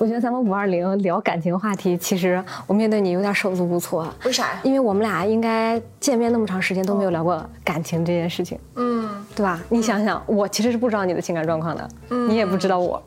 [0.00, 4.08] 我觉得咱们五二零聊感情话题，其实我面对你有点手足无措。
[4.24, 4.60] 为啥呀？
[4.62, 9.60] 因为我们俩应该见面那么长时间都没有聊过感情这件事情，嗯，对吧？
[9.68, 13.02] 你想想，我其实是不知道你的情感状况的，你也不知道我。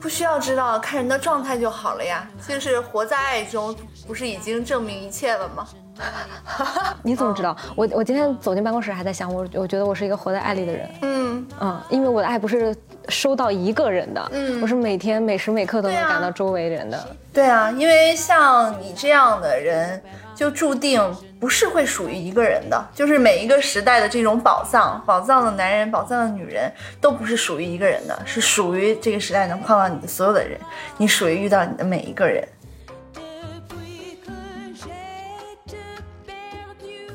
[0.00, 2.24] 不需要知道，看人的状态就好了呀。
[2.46, 3.74] 就是活在爱中，
[4.06, 5.66] 不是已经证明一切了吗？
[7.02, 7.56] 你怎么知道？
[7.74, 10.90] 我我今天走进办公室还在想，我我觉得我是一个活在爱里的人。
[11.02, 12.74] 嗯嗯，因为我的爱不是
[13.08, 17.16] 收到一个人的，嗯我是每天每时每刻都能感到周围人的。
[17.32, 20.02] 对啊，因为像你这样的人，
[20.34, 21.00] 就注定
[21.38, 22.82] 不是会属于一个人的。
[22.94, 26.70] 就是每一个时代的这种宝藏，宝藏的男人，宝藏的女人，
[27.00, 30.58] 都不是属于一个人的，是属于这个时代能碰到你的所有的人，
[30.96, 32.46] 你属于遇到你的每一个人。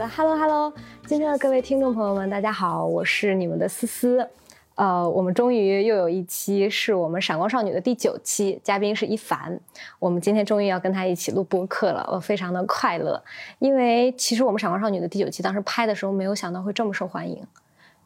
[0.08, 0.74] Hello Hello，
[1.06, 4.28] 今天的各位听众朋友们，大家好，我是你们的思思。
[4.74, 9.60] 呃，我们终于又有一期是我们闪光少女的第九期，嘉宾是一凡。
[10.00, 13.22] 我们今天终于要跟他一起录播客了，我非常的快乐，
[13.60, 17.46] 因为其实我们闪光少女的第九期当时拍的时候，没有想到会这么受欢迎。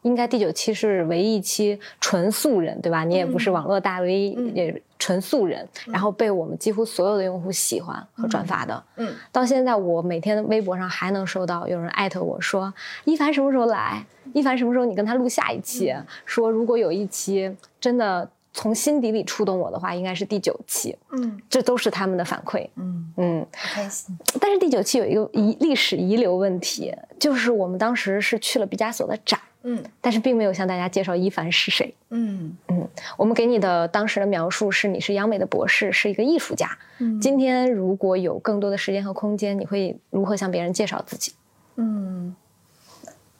[0.06, 3.02] 应该第九期是唯一一期纯素人，对吧？
[3.02, 8.82] 你也不是网络大 V，、嗯也纯素人，然后被我们几乎所有的用户喜欢和转发的。
[8.96, 12.72] 嗯，到现在，我每天微博上还能收到有人艾特我说
[13.04, 14.06] ：“一凡什么时候来？
[14.32, 15.92] 一凡什么时候你跟他录下一期？”
[16.24, 20.96] 说如果有一期真的从心底里触动我的话，应该是第九期。
[21.10, 22.66] 嗯这都是他们的反馈。
[22.76, 24.16] 嗯，嗯，开心。
[24.40, 31.92] 但是第九期有一个遗历史遗留问题，就是我们当时是去了毕加索的展，嗯但是并没有向大家介绍伊凡是谁。
[32.10, 36.78] 嗯嗯我们给你的当时的描述是你是央美的博士，是一个艺术家。
[36.98, 41.32] 嗯今天如果有更多的时间和空间，你会如何向别人介绍自己？
[41.74, 42.36] 嗯，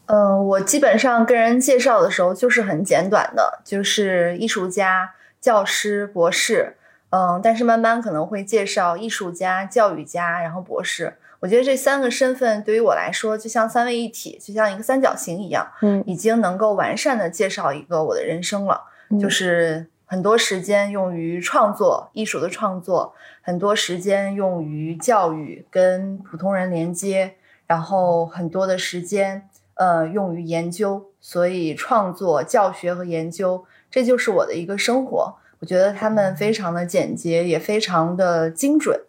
[0.06, 6.76] 呃，我基本上跟人介绍的时候就是很简短的，就是艺术家、教师、博士。
[7.10, 11.14] 嗯，但是慢慢可能会介绍艺术家、教育家，然后博士。
[11.40, 18.84] 我觉得这三个身份对于我来说，就像三位一体，就像一个三角形一样，嗯已经能够完善的介绍一个我的人生了。
[19.10, 27.34] 嗯就是很多时间用于创作，艺术的创作，很多时间用于教育，跟普通人连接，
[27.66, 31.10] 然后很多的时间呃用于研究。
[31.20, 35.34] 所以创作、教学和研究，这就是我的一个生活。
[35.58, 39.00] 我觉得他们非常的简洁，也非常的精准。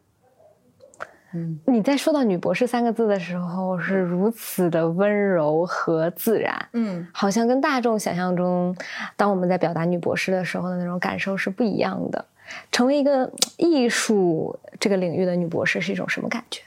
[1.33, 8.75] 嗯你在说到女博士三个字的时候，是如此的温柔和自然，嗯好像跟大众想象中，
[9.15, 12.25] 当我们在表达女博士的时候的那种感受是不一样的。
[12.71, 16.61] 成为一个艺术这个领域的女博士是一种什么感觉？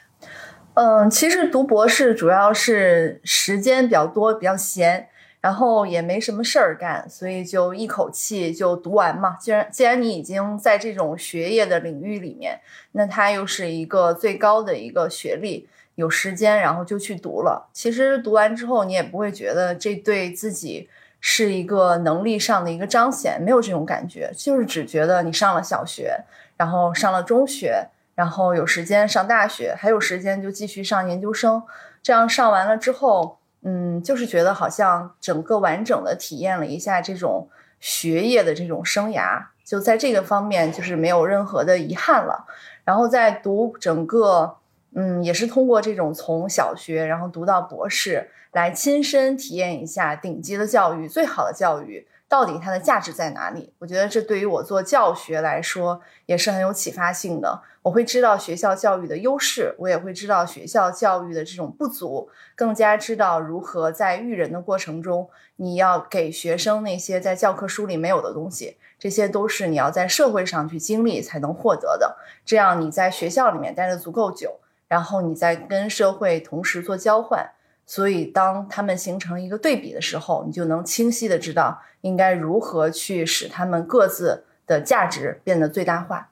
[0.74, 5.08] 嗯，其实读博士主要是时间比较多，比较闲，
[5.40, 9.36] 然后也没什么事儿干，所以就一口气就读完嘛。
[9.40, 12.60] 既然既然你已经在这种学业的领域里面，
[12.92, 17.68] 那它又是一个最高的一个学历，有时间然后就去读了。
[17.72, 20.88] 其实读完之后，你也不会觉得这对自己
[21.20, 26.18] 是一个能力上的一个彰显，没有这种感觉，就是只觉得你上了小学，
[26.56, 27.88] 然后上了中学。
[28.16, 31.62] 然后有时间上大学，还有时间就继续上研究生。
[32.02, 37.48] 这样上完了之后，嗯，就是觉得好像整个完整的体验了一下这种
[37.78, 42.46] 学业的这种生涯，就在这个方面就是没有任何的遗憾了。
[42.84, 44.56] 然后在读整个，
[44.94, 53.72] 嗯，也是通过这种从小学然后读到博士，来亲身体验一下顶级的教育、最好的教育到底它的价值在哪里。
[53.80, 57.60] 我觉得这对于我做教学来说也是很有启发性的。
[57.82, 72.16] 我会知道学校教育的优势，我也会知道学校教育的这种不足，更加知道如何在育人的过程中，你要给学生那些在教科书里没有的东西，这些都是你要在社会上去经历才能获得的。
[72.46, 77.50] 这样你在学校里面待的足够久，然后你再跟社会同时做交换，
[77.92, 86.30] 所以当他们形成一个对比的时候，你就能清晰的知道应该如何去使他们各自的价值变得最大化。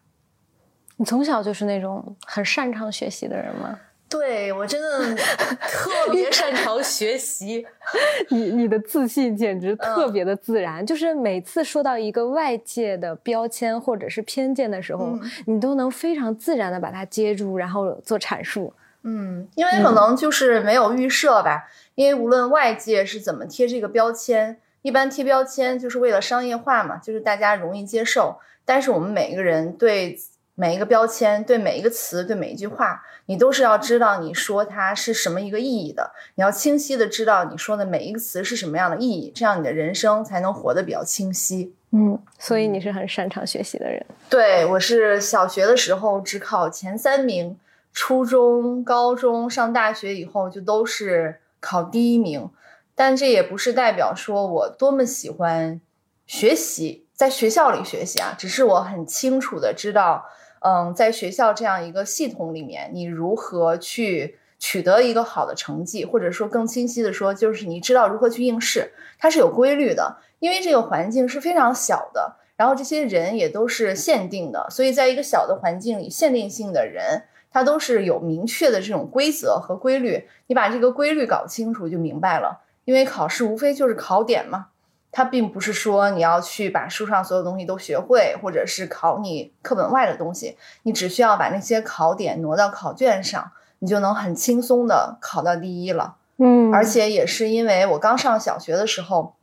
[0.98, 3.76] 你从小就是那种很擅长学习的人吗？
[4.08, 5.16] 对我真的
[5.68, 7.66] 特别擅长学习，
[8.30, 18.72] 你你的自信简直特别的自然，就是每次说到一个外界的标签或者是偏见的时候，嗯你都能非常自然的把它接住，然后做阐述。
[19.02, 30.18] 嗯，因为可能就是没有预设吧，因为无论外界是怎么贴这个标签，一般贴标签就是为了商业化嘛，就是大家容易接受，但是我们每一个人对
[30.54, 36.10] 每一个标签，对每一个词，对每一句话，你都是要知道你说它是什么一个意义的。
[36.34, 41.72] 你要清晰的知道你说的每一个词是什么样的意义，这样你的人生才能活得比较清晰。
[41.92, 44.04] 嗯，所以你是很擅长学习的人。
[44.28, 47.56] 对我是小学的时候只考前三名，
[47.92, 52.50] 初中、高中上大学以后就都是考第一名。
[52.94, 55.80] 但这也不是代表说我多么喜欢
[56.26, 60.24] 学习，在学校里学习啊，只是我很清楚的知道。
[60.60, 70.18] 嗯，在学校这样一个系统里面，你如何去取得一个好的成绩，或者说更清晰的说，就是你知道如何去应试，它是有规律的。
[70.40, 80.28] 因为这个环境是非常小的，然后这些人也都是限定的，所以在一个小的环境里，限定性的人，他都是有明确的这种规则和规律。
[80.46, 82.62] 你把这个规律搞清楚就明白了。
[82.84, 84.68] 因为考试无非就是考点嘛。
[85.10, 96.16] 它并不是说你要去把书上所有东西都学会，或者是考你课本外的东西，你只需要把那些考点挪到考卷上，你就能很轻松的考到第一了。
[96.36, 99.34] 嗯，而且也是因为我刚上小学的时候，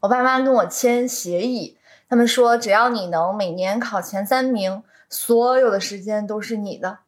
[0.00, 1.76] 我爸妈跟我签协议，
[2.08, 6.98] 他们说只要你能每年考前三名，所有的时间都是你的。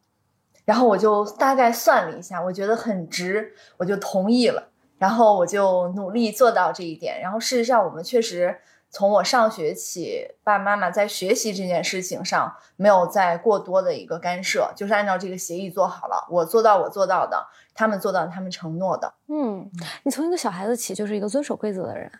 [0.69, 4.69] 然后我就大概算了一下，我觉得很值，我就同意了。
[4.99, 7.19] 然后我就努力做到这一点。
[7.19, 8.55] 然后事实上，我们确实
[8.91, 16.27] 从我上学起，爸爸妈妈在学习这件事情上没有再过多的一个干涉，就是按照这个协议做好了。
[16.29, 19.11] 我做到我做到的，他们做到他们承诺的。
[19.27, 19.67] 嗯，
[20.03, 22.11] 你从一个小孩子起就是一个遵守规则的人，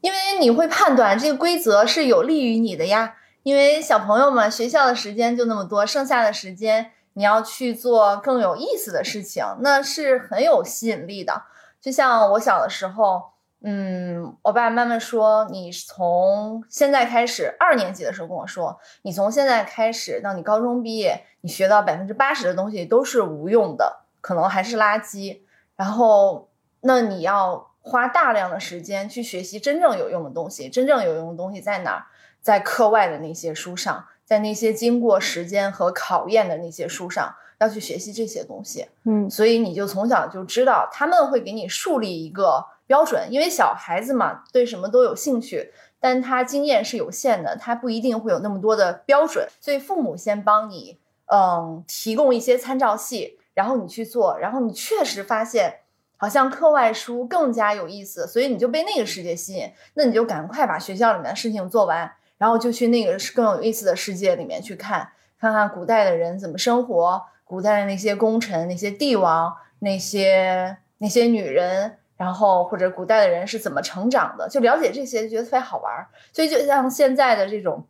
[0.00, 3.16] 因为你会判断这个规则是有利于你的呀。
[3.42, 11.42] 因为小朋友们学校的时间就那么多，剩下的时间你要去做更有意思的事情，那是很有吸引力的。
[11.80, 13.20] 就像我小的时候，
[13.60, 25.40] 嗯，我爸爸妈妈说，你从现在开始，二年级的时候跟我说，你从现在开始到你高中毕业，你学到百分之八十的东西都是无用的，可能还是垃圾。
[25.74, 26.48] 然后，
[26.82, 30.68] 那你要花大量的时间去学习真正有用的东西。
[30.68, 32.06] 真正有用的东西在哪儿？
[32.40, 37.34] 在课外的那些书上，在那些经过时间和考验的那些书上。
[37.60, 55.80] 要去学习这些东西，嗯，所以你就从小就知道他们会给你树立一个标准，因为小孩子嘛，对什么都有兴趣，但他经验是有限的，他不一定会有那么多的标准，所以父母先帮你，嗯，提供一些参照系，然后你去做，然后你确实发现
[56.16, 67.22] 好像课外书更加有意思，所以你就被那个世界吸引，那你就赶快把学校里面的事情做完，然后就去那个更有意思的世界里面去看，看看古代的人怎么生活。
[67.44, 76.06] 古代的那些功臣、那些帝王、那些那些女人，然后或者古代的人是怎么成长的，就了解这些，觉得特别好玩。
[76.30, 77.86] 所以就像现在的这种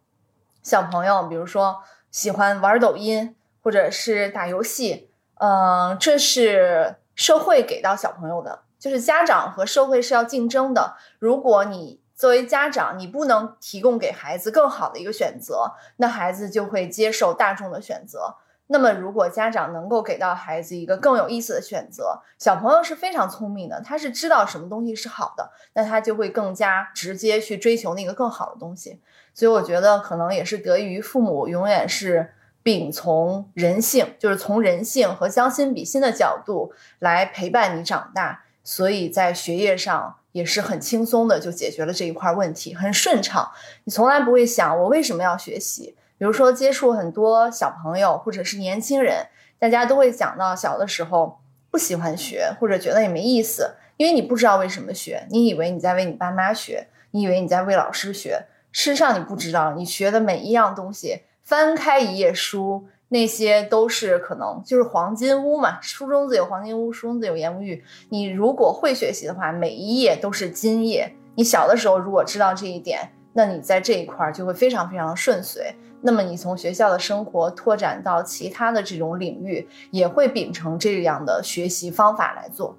[0.63, 5.11] 小朋友，比如说喜欢玩抖音或者是打游戏，
[5.41, 10.95] 嗯，这是社会给到小朋友的，就是家长和社会是要竞争的。
[11.19, 18.35] 如果你作为家长，你不能提供给孩子更好的一个选择，那孩子就会接受大众的选择。
[18.67, 29.01] 那么，如果家长能够给到孩子一个更有意思的选择，小朋友是非常聪明的，他是知道什么东西是好的，那他就会更加直接去追求那个更好的东西。
[29.33, 43.51] 所以，我觉得可能也是得益于父母永远是秉从人性，就是从人性和将心比心的角度来陪伴你长大，所以在学业上也是很轻松的就解决了这一块问题，很顺畅。
[43.85, 45.95] 你从来不会想我为什么要学习。
[46.19, 49.27] 比如说，接触很多小朋友或者是年轻人，
[49.59, 51.39] 大家都会讲到小的时候
[51.71, 67.83] 不喜欢学，或者觉得也没意思，因为你不知道为什么学，你以为你在为你爸妈学，你以为你在为老师学，事实上你不知道，你学的每一样东西，翻开一页书，那些都是可能就是黄金屋嘛，书中自有黄金屋，书中自有颜如玉。
[68.11, 71.13] 你如果会学习的话，每一页都是金页。
[71.35, 75.75] 你小的时候如果知道这一点，那你在这一块就会非常非常的顺遂。
[76.01, 82.77] 那么你从学校的生活拓展到其他的这种领域，也会秉承这样的学习方法来做。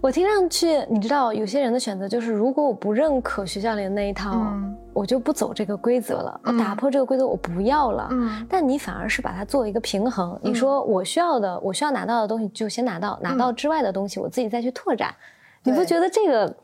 [0.00, 4.50] 我听上去，你知道，有些人的选择就是，如果我不认可学校里的那一套，
[4.94, 8.08] 我就不走这个规则了，我打破这个规则，我不要了。
[8.10, 10.38] 嗯，但你反而是把它做一个平衡。
[10.42, 15.14] 你说我需要的，我需要拿到的东西就先拿到，拿到之外的东西我自己再去拓展。
[15.64, 16.56] 你不觉得这个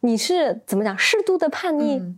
[0.00, 2.14] 你是怎么讲适度的叛逆？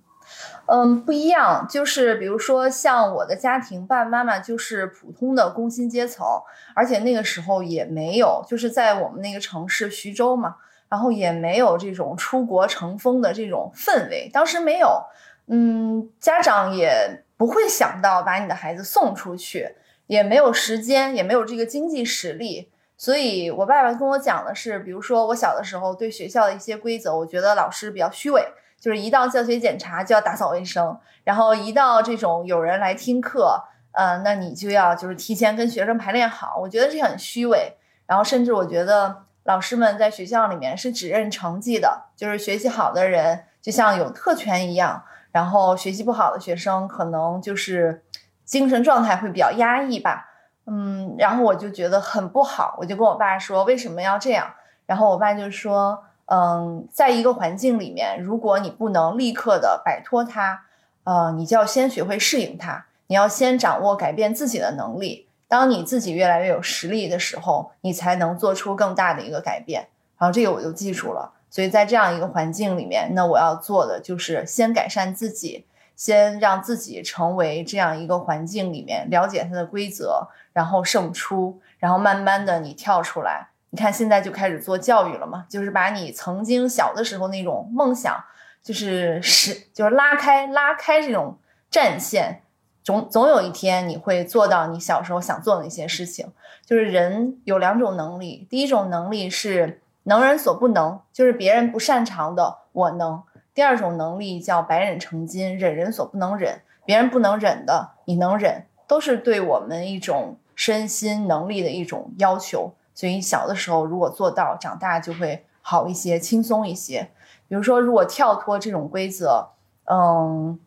[0.67, 1.65] 嗯，不一样。
[1.71, 6.27] 就是比如说，像我的家庭，爸爸妈妈就是普通的工薪阶层，
[6.75, 10.57] 而且那个时候也没有，就是在我们那个城市徐州嘛。
[10.95, 15.03] 然后也没有这种出国成风的这种氛围，当时没有，
[15.49, 19.75] 嗯，家长也不会想到把你的孩子送出去，
[20.07, 22.71] 也没有时间，也没有这个经济实力。
[22.97, 28.47] 所以，我爸爸跟我讲的是，比如说我小的时候对学校的一些规则，我觉得老师比较虚伪，
[28.79, 33.61] 就是一到教学检查就要打扫卫生，然后一到这种有人来听课，
[33.91, 37.73] 呃，那你就要就是提前跟学生排练好，我觉得这很虚伪。
[38.07, 48.03] 然后，甚至我觉得老师们在学校里面是只认成绩的，就是学习好的人就像有特权一样，然后学习不好的学生可能就是
[48.45, 50.31] 精神状态会比较压抑吧。
[50.67, 54.51] 嗯，然后我就觉得很不好，我就跟我爸说为什么要这样。
[54.87, 60.65] 然后我爸就说，嗯，在一个环境里面，如果你不能立刻的摆脱它，
[61.05, 65.29] 呃，你就要先学会适应它，你要先掌握改变自己的能力。
[65.55, 69.87] 当你自己越来越有实力的时候，你才能做出更大的一个改变。
[70.19, 71.33] 然后这个我就记住了。
[71.49, 75.65] 所以在这样一个环境里面，那我要做的就是先改善自己。
[75.95, 83.47] 先让自己成为这样一个环境里面，了解它的规则，然后胜出，然后慢慢的你跳出来。
[83.71, 88.25] 你看现在就开始做教育了嘛，就是把你曾经小的时候那种梦想，
[88.61, 91.39] 就是是就是拉开拉开这种
[91.71, 92.43] 战线，
[92.85, 96.33] 总总有一天你会做到你小时候想做的那些事情。
[96.65, 103.23] 就是人有两种能力，第一种能力是能人所不能，就是别人不擅长的我能。
[103.53, 112.75] 第二种能力叫百忍成金，忍人所不能忍，别人不能忍的你能忍，都是对我们一种身心能力的一种要求。
[112.95, 117.11] 所以小的时候如果做到，长大就会好一些，轻松一些。
[117.47, 119.51] 比如说，如果跳脱这种规则，
[119.85, 120.59] 嗯，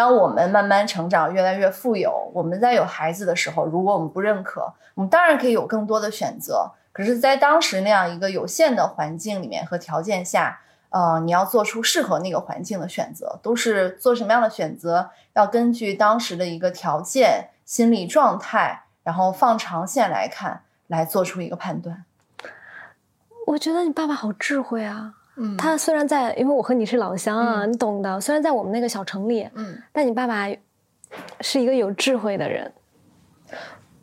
[0.00, 6.72] 当我们慢慢成长，越来越富有，我们在有孩子的时候，如果我们不认可，我们当然可以有更多的选择。
[6.90, 10.60] 可是，在当时那样一个有限的环境里面和条件下。
[10.88, 22.06] 呃，你要做出适合那个环境的选择，都是做什么样的选择，要根据当时的一个条件、心理状态，然后放长线来看，来做出一个判断。
[23.48, 28.20] 我觉得你爸爸好智慧啊，嗯，他虽然在，因为我和你是老乡啊，你懂的。
[28.20, 30.48] 虽然在我们那个小城里，嗯，但你爸爸
[31.40, 32.72] 是一个有智慧的人。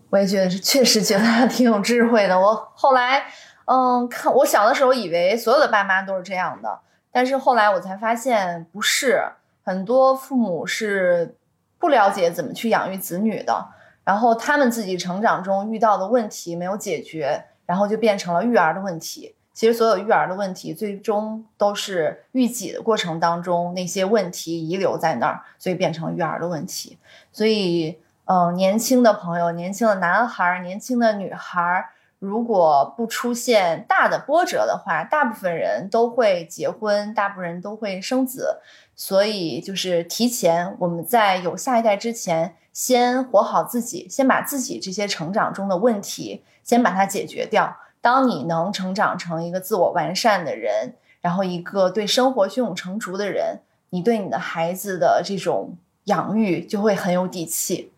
[0.10, 2.39] 我也觉得是，确实觉得他挺有智慧的。
[2.39, 3.25] 我后来。
[3.69, 6.79] 嗯，看我小的时候以为所有的爸妈都是这样的，
[7.12, 9.22] 但是后来我才发现不是，
[9.62, 11.36] 很多父母是
[11.77, 13.67] 不了解怎么去养育子女的，
[14.05, 19.36] 然后他们自己成长中遇到的问题没有解决，然后就变成了育儿的问题。
[19.57, 26.99] 其实所有育儿的问题最终都是育己的过程当中那些问题遗留在那儿，所以变成育儿的问题。
[27.31, 31.89] 所以，嗯，年轻的朋友，年轻的男孩，年轻的女孩。
[32.19, 38.59] 如果不出现大的波折的话，大部分人都会结婚，大部分人都会生子，
[38.95, 47.75] 所以就是提前我们在有下一代之前，先活好自己，先把自己这些成长中的问题先把它解决掉。
[48.01, 55.75] 当你能成长成一个自我完善的人，然后一个对生活胸有成竹的人，你对你的孩子的这种
[56.06, 57.92] 养育就会很有底气。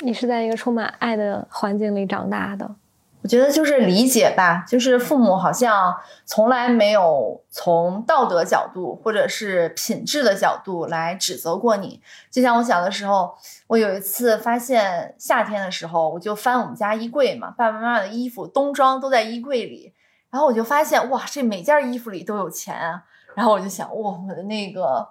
[0.00, 2.74] 你是在一个充满爱的环境里长大的，
[3.22, 12.00] 我觉得就是理解吧，就是父母好像从来没有从道德角度或者是品质的角度来指责过你。
[12.30, 13.34] 就像我小的时候，
[13.66, 19.92] 我有一次发现夏天的时候，我就翻我们家衣柜嘛，爸爸妈妈的衣服冬装都在衣柜里，
[20.30, 23.02] 然后我就发现哇，这每件衣服里都有钱啊，
[23.34, 25.06] 然后我就想哇，我的那个。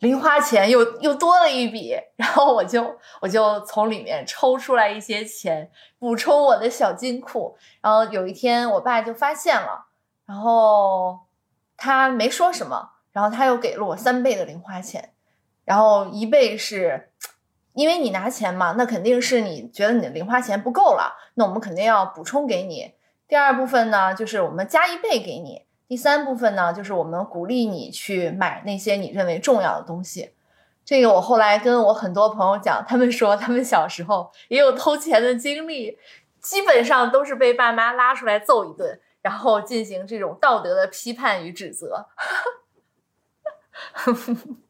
[0.00, 7.56] 零花钱又又多了一笔，然后我就我就从里面抽出来一些钱补充我的小金库。
[7.80, 9.86] 然后有一天我爸就发现了，
[10.26, 11.20] 然后
[11.76, 15.12] 他没说什么，然后他又给了我三倍的零花钱。
[15.64, 17.10] 然后一倍是
[17.72, 22.92] 因为你拿钱嘛，那肯定是你觉得你的零花钱不够了，那我们肯定要补充给你。
[23.26, 25.62] 第二部分呢，就是我们加一倍给你。
[25.86, 30.32] 第三部分呢，就是我们鼓励你去买那些你认为重要的东西。
[30.84, 35.98] 这个我后来跟我很多朋友讲，他们说他们小时候也有偷钱的经历，
[36.40, 42.08] 基本上都是被爸妈拉出来揍一顿，然后进行这种道德的批判与指责。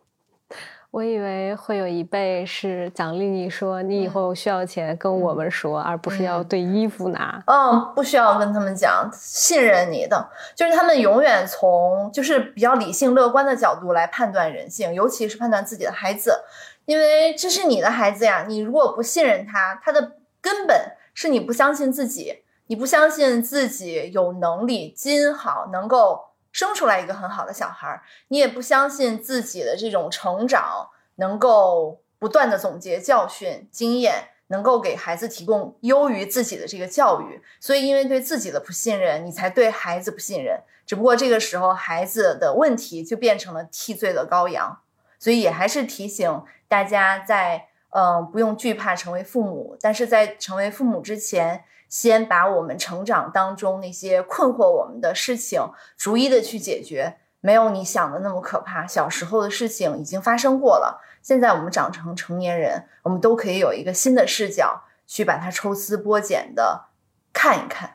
[0.95, 7.43] 我以为会有一辈是奖励你说你以后需要钱跟我们说，而不是要对衣服拿。
[7.49, 16.45] 嗯，不需要跟他们讲，信任你的，就是他们永远从就是比较理性乐观的角度来判断人性，尤其是判断自己的孩子，
[16.85, 18.45] 因为这是你的孩子呀。
[18.47, 22.45] 你如果不信任他，他的根本是你不相信自己。
[22.69, 26.21] 你不相信自己有能力，基因好，能够
[26.55, 37.43] 生出来一个很好的小孩儿，你也不相信自己的这种成长能够不断的总结教训经验，能够给孩子提供优于自己的这个教育。
[37.59, 40.63] 所以，因为对自己的不信任，你才对孩子不信任。
[40.87, 44.79] 只不过这个时候，孩子的问题就变成了替罪的羔羊。
[45.19, 51.65] 所以，也还是提醒大家，在嗯，不用惧怕成为父母，但是在成为父母之前。
[51.89, 55.61] 先把我们成长当中那些困惑我们的事情
[55.97, 58.87] 逐一的去解决，没有你想的那么可怕。
[58.87, 66.87] 小时候的事情已经发生过了，现在我们长成成年人，我们都可以有一个新的视角去把它抽丝剥茧的
[67.33, 67.91] 看一看。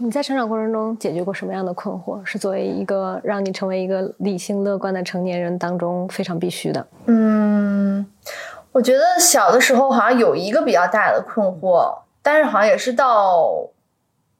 [0.00, 2.24] 你在成长过程中解决过什么样的困惑？
[2.24, 6.84] 是作为一个让你成为一个理性乐观的成年人当中非常必须的？
[7.06, 8.04] 嗯，
[8.72, 12.02] 我觉得小的时候好像有一个比较大的困惑。
[12.20, 13.70] 但是好像也是到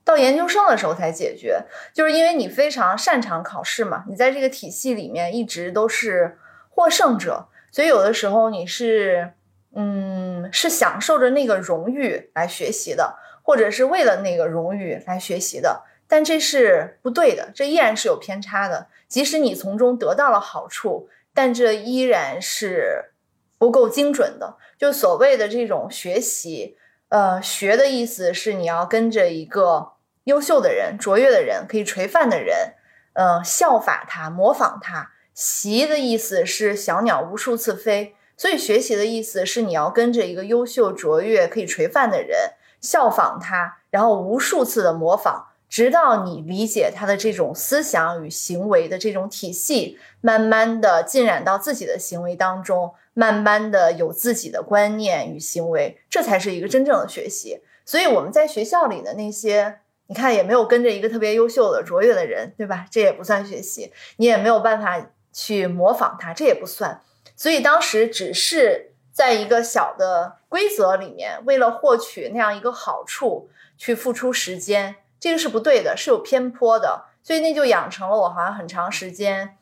[0.04, 1.62] 到研究生的时候才解决，
[1.94, 6.36] 就是因为你非常擅长考试嘛，你在这个体系里面一直都是
[6.68, 9.32] 获胜者，所以有的时候你是
[9.74, 18.88] 嗯是享受着那个荣誉来学习的，或者是为了那个荣誉来学习的，但这是不对的，这依然是有偏差的。
[19.06, 23.12] 即使你从中得到了好处，但这依然是
[23.58, 24.56] 不够精准的。
[24.78, 26.76] 就所谓的这种学习。
[27.10, 29.92] 呃，学的意思是你要跟着一个
[30.24, 32.74] 优秀的人、卓越的人、可以垂范的人，
[33.14, 35.12] 呃，效法他、模仿他。
[35.32, 52.94] 习的意思是小鸟无数次飞，所以学习的意思是你要跟着一个优秀、卓越、可以垂范的人，效仿他，然后无数次的模仿，直到你理解他的这种思想与行为的这种体系，慢慢的浸染到自己的行为当中。
[53.14, 57.60] 慢慢的有自己的观念与行为，这才是一个真正的学习。
[57.84, 62.86] 所以我们在学校里的那些，你看也没有跟着一个特别优秀的卓越的人，对吧？
[62.92, 67.00] 这也不算学习，你也没有办法去模仿他，这也不算。
[67.34, 77.06] 所以当时只是在一个小的规则里面，为了获取那样一个好处去付出时间，这个是不对的，是有偏颇的。
[77.22, 79.56] 所以那就养成了我好像很长时间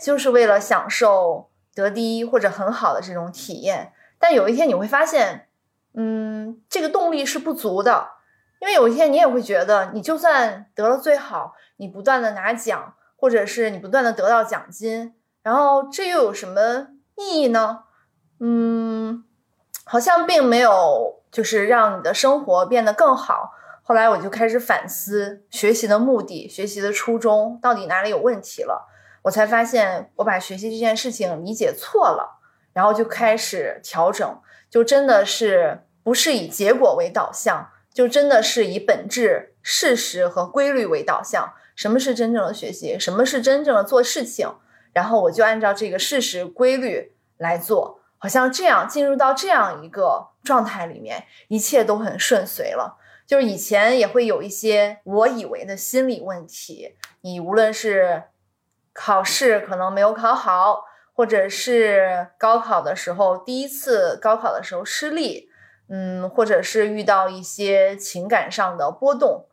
[0.00, 1.48] 就是为了享受。
[1.74, 5.48] 得第一或者很好的这种体验，但有一天你会发现，
[5.94, 8.10] 嗯，这个动力是不足的，
[8.60, 17.84] 因为有一天你也会觉得，你就算得了最好，你不断的拿奖，或者是你不断的得到奖金，然后这又有什么意义呢？
[18.38, 19.24] 嗯，
[19.84, 23.52] 好像并没有，就是让你的生活变得更好。
[23.82, 28.88] 后来我就开始反思学习的目的，学习的初衷到底哪里有问题了。
[29.22, 32.40] 我才发现，我把学习这件事情理解错了，
[32.72, 34.40] 然后就开始调整，
[34.70, 41.54] 就真的是不是以结果为导向，就真的是以本质、事实和规律为导向。
[41.74, 42.98] 什么是真正的学习？
[42.98, 44.48] 什么是真正的做事情？
[44.92, 52.98] 然后我就按照这个事实规律来做，好像这样进入到这样一个状态里面，一切都很顺遂了。
[53.32, 58.24] 就是以前也会有一些我以为的心理问题，你无论是。
[58.94, 65.48] 考试可能没有考好，或者是高考的时候第一次高考的时候失利，
[65.88, 69.46] 嗯，或者是遇到一些情感上的波动，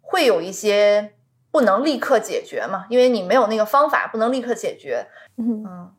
[0.00, 1.14] 会有一些
[1.52, 2.86] 不能立刻解决嘛？
[2.90, 5.06] 因为你没有那个方法，不能立刻解决。
[5.36, 5.94] 嗯，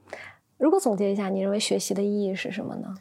[0.58, 2.94] 如果总结一下，你认为学习的意义是什么呢？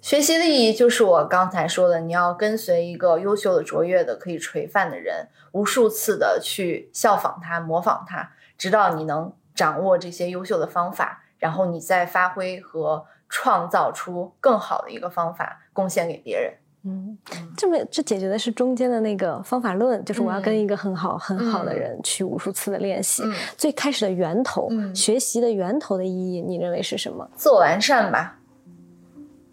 [0.00, 8.30] 学习的意义就是我刚才说的，你要跟随一个优秀的、卓越的、可以垂范的人，无数次的去效仿他、模仿他。
[8.56, 16.54] 直到你能掌握这些优秀的方法，然后你再发挥和创造出更好的一个方法，贡献给别人。
[16.84, 17.18] 嗯，
[17.56, 23.24] 这么这解决的是中间的那个方法论，就是我要跟一个很好很好的人去无数次的练习。
[23.56, 27.28] 最开始的源头，学习的源头的意义，你认为是什么？
[27.34, 28.38] 自我完善吧。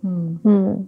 [0.06, 0.88] 嗯嗯。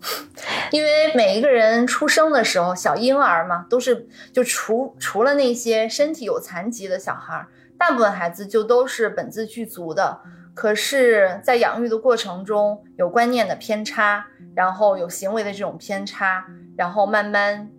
[0.70, 10.20] 因为每一个人出生的时候，小婴儿嘛，都是就除除了那些身体有残疾的小孩，大部分孩子就都是本自具足的。
[10.54, 16.44] 可是，在养育的过程中，有观念的偏差，然后有行为的这种偏差，
[16.76, 17.70] 然后慢慢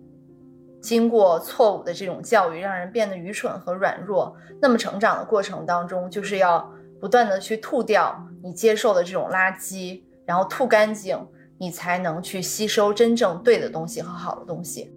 [0.80, 4.34] 经过错误的这种教育，让人变得愚蠢和软弱。
[4.60, 11.18] 那么，成长的过程当中，就是要不断的去吐掉你接受的这种垃圾，然后吐干净。
[11.58, 14.90] 你才能去吸收真正对的东西和好的东西。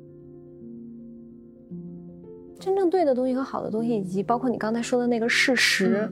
[2.57, 6.09] 真正对的东西和好的东西，以及包括你刚才说的那个事实，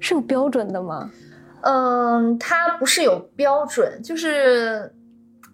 [0.00, 1.12] 是有标准的吗？
[1.60, 4.92] 嗯，它不是有标准，就是。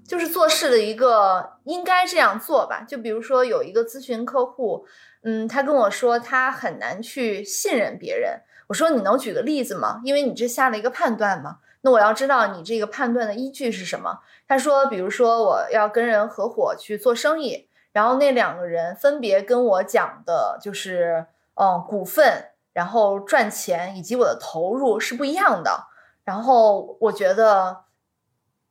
[0.05, 2.85] 就是做事的一个应该这样做吧。
[2.87, 4.85] 就比如说有一个咨询客户，
[5.23, 8.41] 嗯，他跟我说他很难去信任别人。
[8.69, 10.03] 我说你能举个例子吗？
[10.05, 11.59] 因为你这下了一个判断嘛。
[11.83, 14.21] 那我要知道你这个判断的依据是什么。
[14.49, 25.88] 他说，比如说我要跟人合伙去做生意，然后那两个人分别跟我讲的就是，嗯，股份，然后赚钱以及我的投入是不一样的。
[26.25, 27.85] 然后我觉得，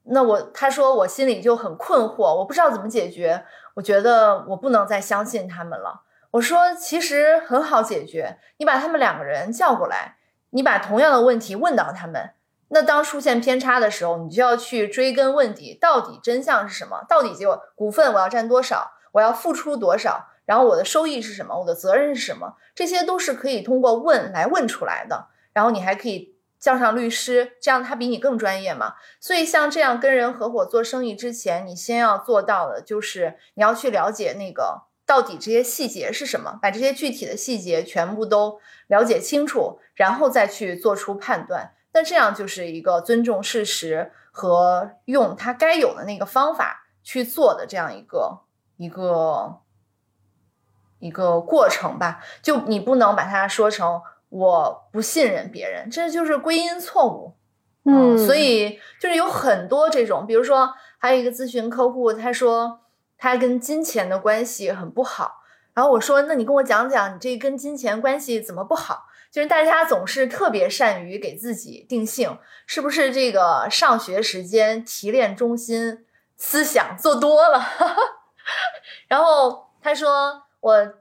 [0.03, 3.43] 那我他说我心里就很困惑，我不知道怎么解决。
[3.73, 6.03] 我觉得我不能再相信他们了。
[6.31, 10.17] 我说其实很好解决，你把他们两个人叫过来，
[10.51, 12.31] 你把同样的问题问到他们。
[12.73, 17.03] 那当出现偏差的时候，你就要去追根问底，到底真相是什么？
[17.09, 18.93] 到底就股份我要占多少？
[19.11, 20.27] 我要付出多少？
[20.45, 21.59] 然后我的收益是什么？
[21.59, 22.55] 我的责任是什么？
[22.73, 25.27] 这些都是可以通过问来问出来的。
[25.51, 28.93] 然后你还可以叫上律师，这样他比你更专业嘛。
[29.19, 41.73] 所以像这样跟人合伙做生意之前，你先要做到的就是你要去了解那个到底这些细节是什么，把这些具体的细节全部都了解清楚，然后再去做出判断。
[41.93, 48.39] 那这样就是一个尊重事实和用他该有的那个方法去做的这样一个
[48.77, 49.59] 一个
[50.99, 52.23] 一个过程吧。
[52.41, 57.33] 就你不能把它说成我不信任别人，这就是归因错误。
[57.83, 62.81] 嗯，所以就是有很多这种，比如说还有一个咨询客户，他说
[63.17, 65.41] 他跟金钱的关系很不好，
[65.73, 69.07] 然后我说那你跟我讲讲，你这跟金钱关系怎么不好？
[69.31, 77.65] 就是大家总是特别善于给自己定性，是不是这个上学时间提炼中心思想做多了？
[79.07, 80.93] 然后他说我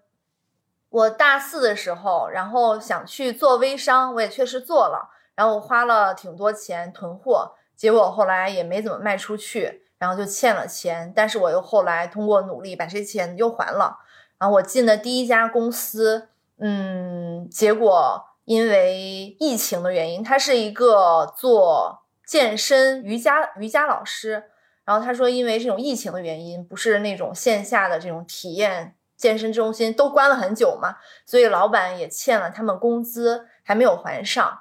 [0.91, 13.99] 我大四的时候，然后想去做微商，我也确实做了，然后我花了挺多钱囤货，结果后来也没怎么卖出去，然后就欠了钱，但是我又后来通过努力把这钱又还了，
[14.39, 16.29] 然后我进的第一家公司。
[16.61, 24.45] 嗯，结果因为疫情的原因，他是一个做健身瑜伽瑜伽老师。
[24.85, 34.61] 然后他说，因为这种疫情的原因，不是那种线下的这种体验健身中心都关了很久嘛，所以老板也欠了他们工资，还没有还上。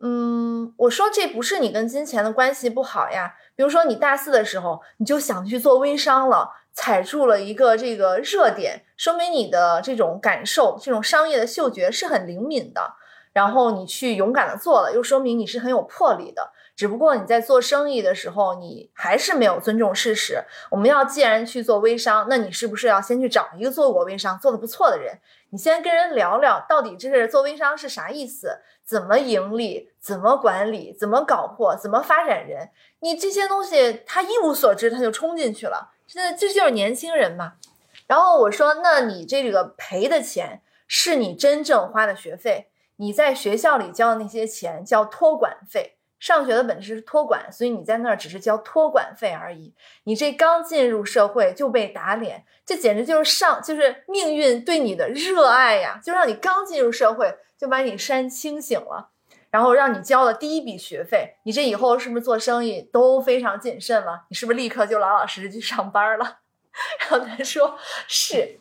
[0.00, 3.34] 嗯，我说这不是你跟金钱的关系不好呀。
[3.56, 6.50] 比如说你大四的时候，你就想去做微商了。
[6.72, 12.96] 踩住了一个这个热点，说明你的这种感受、这种商业的嗅觉是很灵敏的。
[13.32, 16.52] 然后你去勇敢的做了，又说明你是很有魄力的。
[16.76, 20.44] 只不过你在做生意的时候，你还是没有尊重事实。
[20.70, 25.18] 我们要既然去做微商，那你是不是要先去找一个做过微商、做的不错的人？
[25.48, 28.58] 你先跟人聊聊，到底这是做微商是啥意思？
[28.84, 29.88] 怎么盈利？
[29.98, 30.94] 怎么管理？
[31.00, 31.74] 怎么搞货？
[31.74, 32.68] 怎么发展人？
[32.98, 35.92] 你这些东西他一无所知，他就冲进去了。
[36.06, 37.54] 现在这就是年轻人嘛，
[38.10, 49.76] 然后我说，那你这个赔的钱是你真正花的学费，你在学校里交的那些钱叫托管费，上学的本质是托管，所以你在那儿只是交托管费而已。
[50.02, 59.10] 你这刚进入社会就被打脸，这简直就是上就是命运对你的热爱呀，就让你刚进入社会就把你扇清醒了。
[59.52, 64.24] 然后让你交了第一笔学费，你这以后是不是做生意都非常谨慎了？
[64.30, 66.38] 你是不是立刻就老老实实去上班了？
[66.98, 68.58] 然后他说是。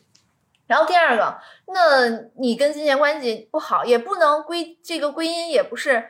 [0.68, 2.08] 然后第二个，那
[2.40, 6.10] 你跟金钱关系不好，也不能归这个归因，也不是，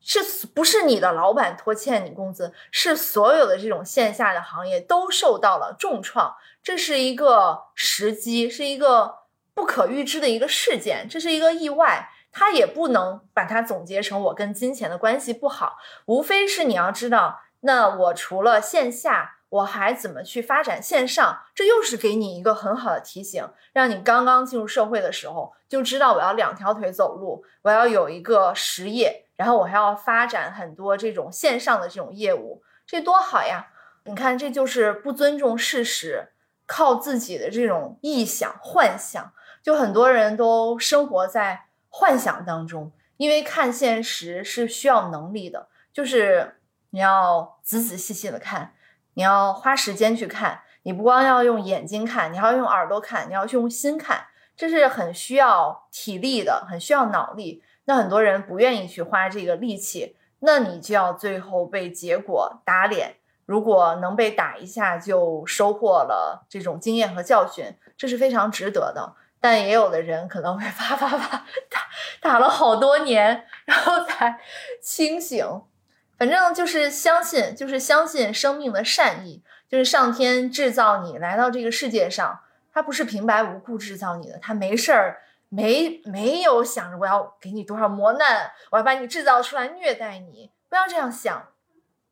[0.00, 2.52] 是不是你的老板拖欠你工资？
[2.70, 9.16] 是所有的这种线下的行业都受到了重创，这是一个时机，是一个
[9.54, 12.10] 不可预知的一个事件，这是一个意外。
[12.30, 21.42] 他也不能把它总结成我跟金钱的关系不好，无非是你要知道，那我除了线下，我还怎么去发展线上？
[21.54, 33.68] 这又是给你一个很好的提醒，让你刚刚进入社会的时候就知道我要两条腿走路，我要有一个实业，然后我还要发展很多这种线上的这种业务，这多好呀！
[34.04, 36.28] 你看，这就是不尊重事实，
[36.66, 39.32] 靠自己的这种臆想幻想，
[39.62, 41.64] 就很多人都生活在。
[41.88, 46.56] 幻想当中，因为看现实是需要能力的，就是
[46.90, 48.74] 你要仔仔细细的看，
[49.16, 57.62] 你要花时间去看，你不光要用眼睛看，你还要用耳朵看，你要用心看，这是很需要体力的，很需要脑力。
[57.86, 63.16] 那很多人不愿意去花这个力气，那你就要最后被结果打脸。
[63.46, 69.14] 如果能被打一下，就收获了这种经验和教训，这是非常值得的。
[69.40, 71.80] 但也有的人可能会啪啪啪打
[72.20, 74.38] 打了好多年，然后才
[74.82, 75.62] 清醒。
[76.18, 82.40] 反正就是相信，就是相信生命的善意，就是上天制造你来到这个世界上，
[82.72, 91.48] 他不是平白无故制造你的，他没事儿，没没有想着我要给你多少磨难，我要把你制造出来虐待你，不要这样想。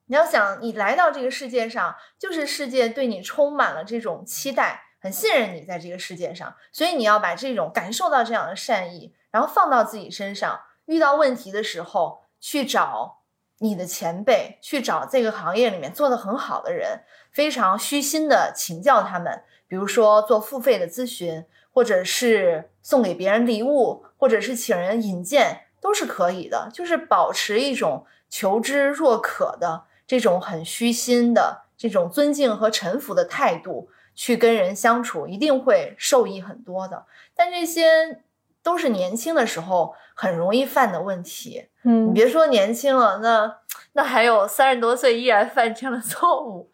[0.07, 10.61] 你要想，你来到这个世界上，就是世界对你充满了这种期待，很信任你在这个世界上，所以你要把这种感受到这样的善意，然后放到自己身上。
[10.85, 13.23] 遇到问题的时候，去找
[13.64, 17.00] 你的前辈，去找这个行业里面做得很好的人，
[17.33, 19.42] 非常虚心的请教他们。
[19.66, 26.68] 比如说做付费的咨询，或者是送给别人礼物，或者是请人引荐，都是可以的。
[26.72, 29.85] 就是保持一种求知若渴的。
[30.07, 37.07] 这种很虚心的、这种尊敬和臣服的态度去跟人相处，一定会受益很多的。
[37.35, 38.20] 但这些
[38.62, 41.68] 都是年轻的时候很容易犯的问题。
[41.83, 43.59] 嗯，你别说年轻了，那
[43.92, 46.70] 那还有三十多岁依然犯这样的错误。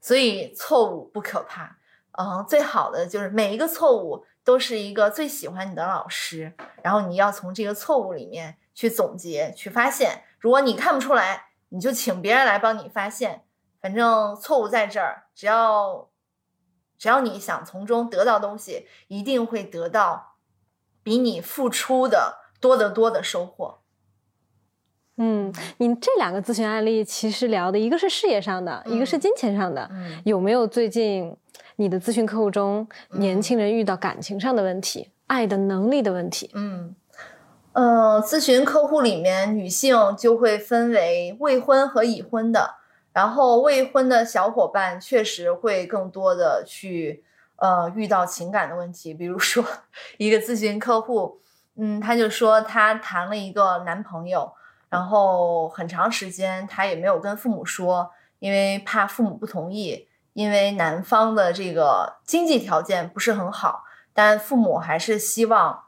[0.00, 1.76] 所以错误不可怕，
[2.12, 10.22] 嗯，最好的就是每一个错误都是一个最喜欢你的老师，然后你要从这个错误里面去总结、去发现。
[10.38, 13.44] 如果你看不出来，你就请别人来帮你发现，
[13.82, 16.08] 反正错误在这儿，只要
[16.96, 20.36] 只要你想从中得到东西，一定会得到
[21.02, 23.78] 比你付出的多得多的收获。
[25.16, 29.88] 嗯，你这两个咨询案例其实聊的一个是事业上的，一个是金钱上的。
[29.90, 31.36] 嗯，有没有最近
[31.76, 36.50] 你的咨询客户中年轻人遇到感情上的问题、爱的能力的问题？
[36.54, 36.94] 嗯。
[37.72, 42.74] 呃，咨询客户里面女性就会分为未婚和已婚的，
[43.12, 47.22] 然后未婚的小伙伴确实会更多的去
[47.56, 49.64] 呃遇到情感的问题，比如说
[50.16, 51.40] 一个咨询客户，
[51.78, 54.52] 嗯，他就说他谈了一个男朋友，
[54.88, 58.10] 然后很长时间他也没有跟父母说，
[58.40, 65.84] 因为怕父母不同意，因为男方的这个经济条件不是很好，但父母还是希望。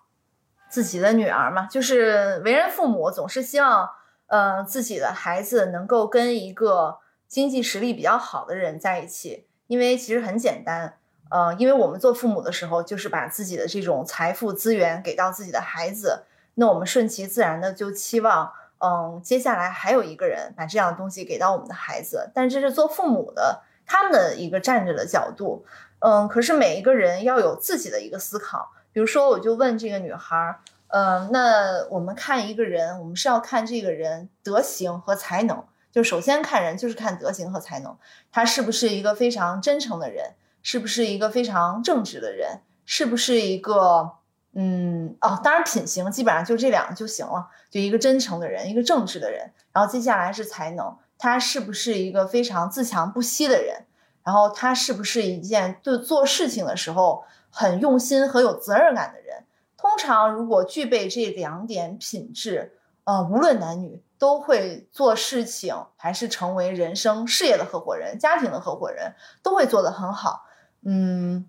[0.70, 3.90] 自己的女儿嘛，就是为人父母总是希望，
[4.28, 10.99] 呃，自己的孩子能够跟一个经济实力比较好的人在一起，因为其实很简单，
[11.30, 25.64] 呃，因为我们做父母的时候，就是把自己的这种财富资源给到自己的孩子，那我们顺其自然的就期望，嗯，接下来还有一个人把这样的东西给到我们的孩子，但这是做父母的他们的一个站着的角度，
[26.00, 28.72] 嗯，可是每一个人要有自己的一个思考。
[28.92, 35.64] 比如说，我就问这个女孩儿，嗯，那我们看一个人，我们是要看这个人德行和才能。
[35.92, 37.96] 就首先看人，就是看德行和才能，
[38.32, 44.12] 他是不是一个非常真诚的人，是不是一个非常正直的人，是不是一个，
[44.54, 49.52] 嗯，哦，当然品行基本上就这两个就行了，就一个真诚的人，一个正直的人。
[49.72, 53.84] 然后接下来是才能，他是不是一个非常自强不息的人，
[54.22, 57.24] 然后他是不是一件对做事情的时候。
[57.52, 59.44] 很用心和有责任感的人，
[59.76, 70.44] 通常如果具备这两点品质，呃，无论男女都会做事情，还是成为人生事业的合伙人、家庭的合伙人，都会做得很好。
[70.82, 71.44] 嗯，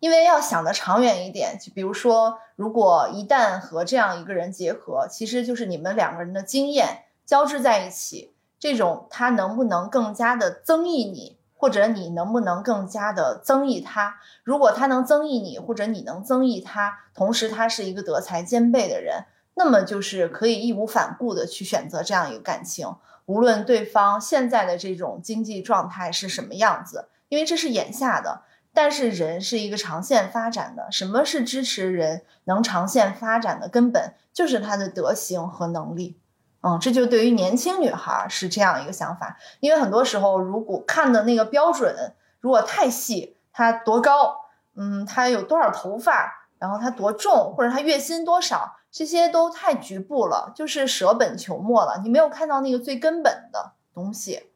[0.00, 11.38] 因为要想的长远一点，就比如说，如果一旦和这样一个人结合，其实就是你们两个人的经验交织在一起，这种他能不能更加的增益你？
[11.58, 14.16] 或者你能不能更加的增益他？
[14.44, 19.24] 如果他能增益你，或者你能增益他，同时他是一个德才兼备的人，
[19.54, 28.42] 那么就是可以义无反顾的去选择这样一个感情，无论对方现在的这种经济状态是什么样子，因为这是眼下的。
[28.76, 34.12] 但是人是一个长线发展的，什么是支持人能长线发展的根本？
[34.34, 36.18] 就是他的德行和能力。
[36.60, 44.36] 嗯，这就对于年轻女孩是这样一个想法，因为很多时候，如果看的那个标准如果太细，她多高，
[44.74, 54.50] 嗯，她有多少头发，然后她多重，或者她月薪多少，这些都太局部了，就是舍本求末了，你没有看到那个最根本的东西。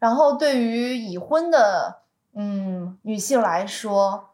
[0.00, 2.00] 然后对于已婚的
[2.34, 4.30] 嗯女性来说，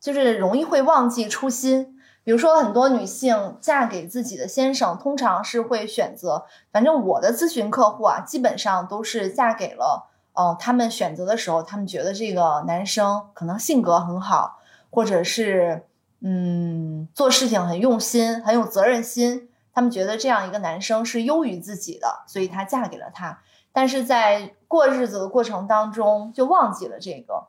[0.00, 1.98] 就是容易会忘记初心。
[2.24, 15.84] 比如说，很多女性嫁给自己的先生，通常是会选择，反正我的咨询客户啊，基本上都是嫁给了，嗯，他们选择的时候，他们觉得这个男生可能性格很好，或者是，
[16.20, 23.40] 嗯，做事情很用心，很有责任心，他们觉得这样一个男生是优于自己的，所以她嫁给了他。
[23.72, 27.48] 但是在过日子的过程当中，就忘记了这个。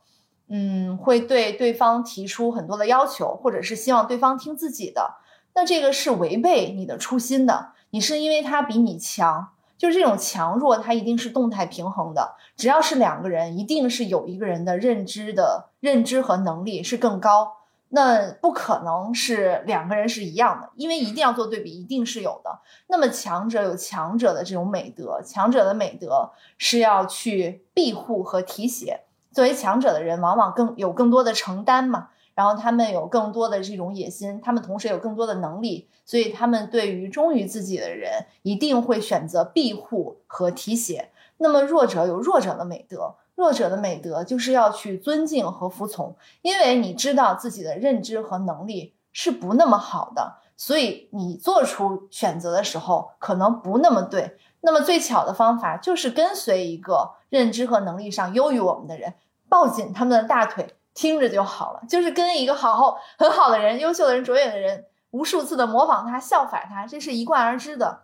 [0.49, 5.15] 嗯，会对对方提出很多的要求，或者是希望对方听自己的，
[5.55, 7.69] 那这个是违背你的初心的。
[7.91, 12.36] 你是因为他比你强，就是这种强弱，它一定是动态平衡的。
[12.55, 17.53] 只要是两个人，一定是有一个人的认知的认知和能力是更高。
[17.95, 22.60] 那不可能是两个人是一样的，因为一定要做对比，一定是有的。
[22.88, 29.01] 那么强者有强者的这种美德，强者的美德是要去庇护和提携。
[29.32, 41.12] 作为强者的人，往往更有更多的承担嘛，然后他们有更多的这种野心，他们同时有更多的能力，所以他们对于忠于自己的人，一定会选择庇护和提携。
[41.38, 43.17] 那么弱者有弱者的美德。
[43.35, 54.37] 弱者的美德就是要去尊敬和服从，因为你知道自己的认知和能力是不那么好的，所以你做出选择的时候可能不那么对。
[54.61, 59.15] 那么最巧的方法就是跟随一个认知和能力上优于我们的人，
[59.49, 61.81] 抱紧他们的大腿，听着就好了。
[61.89, 68.03] 就是跟一个好好很好的人、优秀的人、卓越的人，无数次的模仿他、效法他，这是一贯而知的。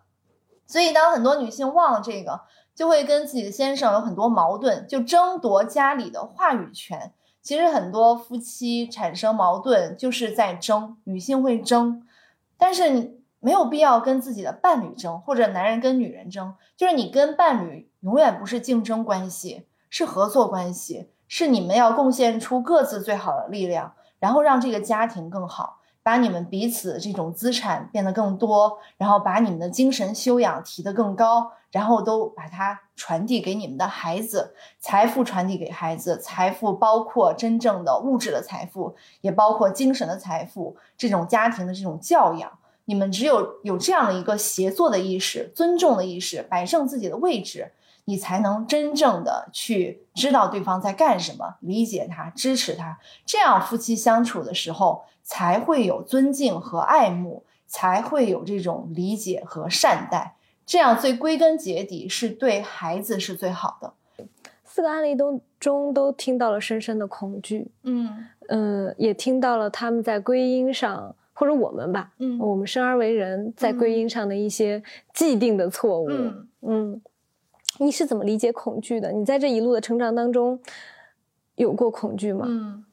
[0.66, 2.40] 所以当很多女性忘了这个。
[2.80, 7.12] 就会跟自己的先生有很多矛盾，就争夺家里的话语权。
[7.42, 12.02] 其实很多夫妻产生矛盾就是在争，女性会争，
[12.56, 16.54] 但是你没有必要跟自己的伴侣争，或者男人跟女人争。
[16.74, 31.52] 就是你跟伴侣永远不是竞争关系，是合作关系，是你们要贡献出各自最好的力量，然后让这个家庭更好，把你们彼此这种资产变得更多，然后把你们的精神修养提得更高。
[31.70, 40.76] 然后都把它传递给你们的孩子，财富传递给孩子，财富包括真正的物质的财富，也包括精神的财富。
[40.96, 47.72] 这种家庭的这种教养，你们只有有这样的一个协作的意识、尊重的意识，摆正自己的位置，
[48.06, 52.98] 你才能真正的去知道对方在干什么，理解他，支持他。
[53.24, 60.34] 这样夫妻相处的时候，才会有尊敬和爱慕，才会有这种理解和善待。
[60.70, 63.92] 这样最归根结底是对孩子是最好的。
[64.64, 74.80] 四个案例都中都听到了深深的恐惧，嗯嗯，也听到了他们在归因上，或者我们吧，嗯，我们生而为人在归因上的一些
[75.12, 77.02] 既定的错误，嗯嗯，
[77.78, 79.10] 你是怎么理解恐惧的？
[79.10, 80.60] 你在这一路的成长当中
[81.56, 82.46] 有过恐惧吗？
[82.48, 82.84] 嗯，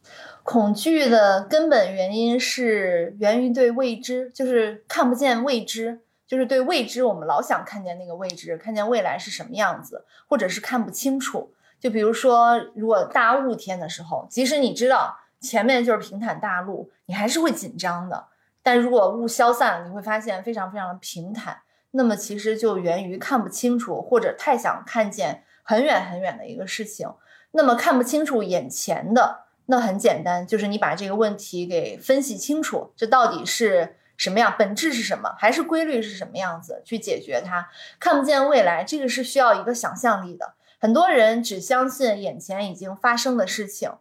[0.42, 6.00] 恐惧的根本原因是源于对未知，就是看不见未知。
[6.28, 11.54] 就是对未知，我们老想看见那个未知，看见未来是什么样子，或者是看不清楚。
[11.80, 18.28] 就比如说，如果大雾天的时候，即使你知道前面就是平坦大路，你还是会紧张的。
[18.62, 21.62] 但如果雾消散了，你会发现非常非常的平坦。
[21.92, 27.10] 那么其实就源于看不清楚，或者太想看见很远很远的一个事情。
[27.52, 33.97] 那么看不清楚眼前的，那很简单，就是你把这个问题给分析清楚，这到底是。
[34.18, 34.54] 什么样？
[34.58, 35.36] 本质是什么？
[35.38, 36.82] 还是规律是什么样子？
[36.84, 40.56] 去解决它，看不见未来，这个是需要一个想象力的。
[40.80, 43.92] 很多人只相信眼前已经发生的事情，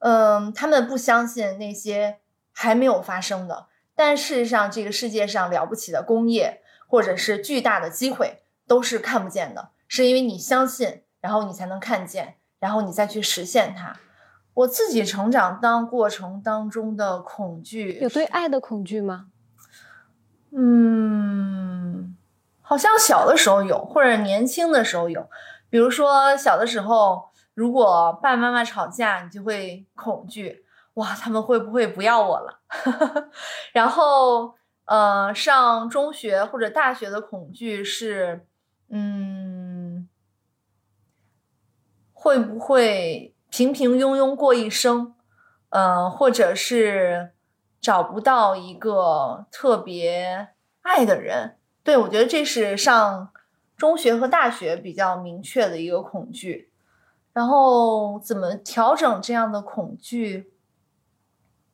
[0.00, 2.18] 嗯，他们不相信那些
[2.52, 3.66] 还没有发生的。
[3.94, 13.96] 但事实上，这个世界上了不起的工业，或者是巨大的机会，都是看不见的，是因为你相信，然后你才能看见，然后你再去实现它。
[14.54, 19.26] 我自己成长当过程当中的恐惧，有对爱的恐惧吗？
[20.50, 22.16] 嗯，
[22.62, 25.28] 好像小的时候有，或者年轻的时候有。
[25.70, 32.60] 比如说小的时候，如果爸爸妈妈吵架，你就会恐惧，哇，他们会不会不要我了？
[33.72, 34.54] 然后，
[34.86, 38.46] 呃，上中学或者大学的恐惧是，
[38.88, 40.08] 嗯，
[42.14, 45.14] 会不会平平庸庸过一生？
[45.70, 47.32] 嗯，或者是。
[47.80, 50.48] 找不到一个特别
[50.82, 53.30] 爱的人，对我觉得这是上
[53.76, 56.70] 中学和大学比较明确的一个恐惧。
[57.32, 60.52] 然后怎么调整这样的恐惧？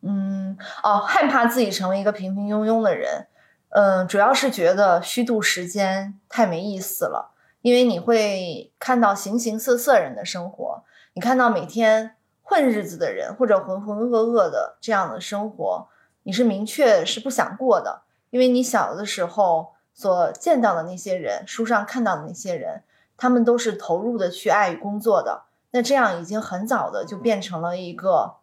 [0.03, 3.29] 嗯，哦，害怕自己成为一个平平庸庸的人。
[3.71, 15.88] 嗯，主要是觉得虚度时间太没意思了，因为你会看到形形色色人的生活，你看到每天混日子的人或者浑浑噩噩的这样的生活。
[16.25, 22.83] 你是明确是不想过的，因为你小的时候所见到的那些人，书上看到的那些人，
[23.17, 25.44] 他们都是投入的去爱与工作的。
[25.71, 28.37] 那这样已经很早的就变成了一个，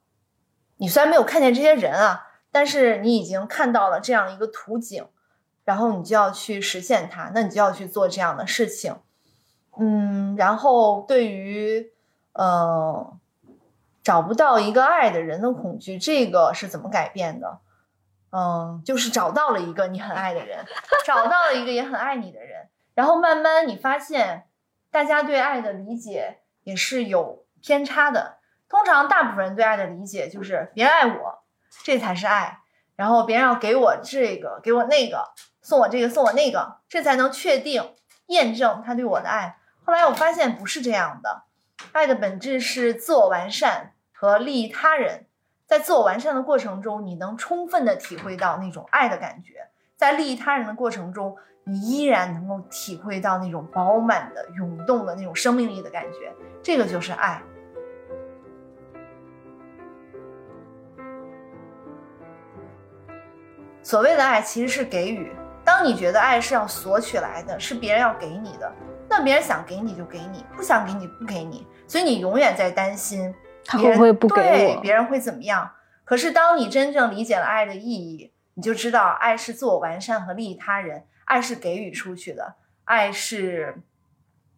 [0.78, 5.06] 你虽然没有看见这些人啊，但是你已经看到了这样一个图景，
[5.64, 8.96] 然后你就要去实现它，那你就要去做这样的事情。
[9.78, 11.92] 嗯，然后对于，
[12.34, 13.14] 呃，
[14.04, 17.60] 找不到一个爱的人的恐惧，这个是怎么改变的？
[18.32, 20.66] 嗯，就是找到了一个你很爱的人，
[21.06, 24.46] 找到了一个也很爱你的人，然然后慢慢你发现，
[24.92, 28.38] 大家对爱的理解也是有偏差的。
[28.70, 31.44] 通常大部分人对爱的理解就是别人爱我，
[31.84, 32.60] 这才是爱。
[32.96, 35.32] 然后别人要给我这个，给我那个，
[35.64, 37.96] 送我这个，送我那个，这才能确定
[38.28, 39.58] 验证他对我的爱。
[39.84, 41.46] 后来我发现不是这样的，
[41.94, 45.26] 爱的本质是自我完善和利益他人。
[45.72, 49.54] 在自我完善的过程中，你能充分的体会到那种爱的感觉；
[49.96, 56.36] 在利益他人的过程中，你依然能够体会到那种饱满的、涌动的那种生命力的感觉。
[56.62, 57.42] 这个就是爱。
[63.82, 65.32] 所谓的爱其实是给予。
[65.64, 68.70] 当你觉得爱是要索取来的，是别人要给你的，
[69.08, 71.66] 那别人想给你就给你，不想给你不给你。
[71.88, 73.34] 所以你永远在担心。
[73.66, 74.82] 他会不会不给我？
[74.82, 75.72] 别人会怎么样？
[76.04, 83.82] 可是当你真正理解了爱的意义，你就知道爱是自我完善和利益他人，爱是给予出去的，爱是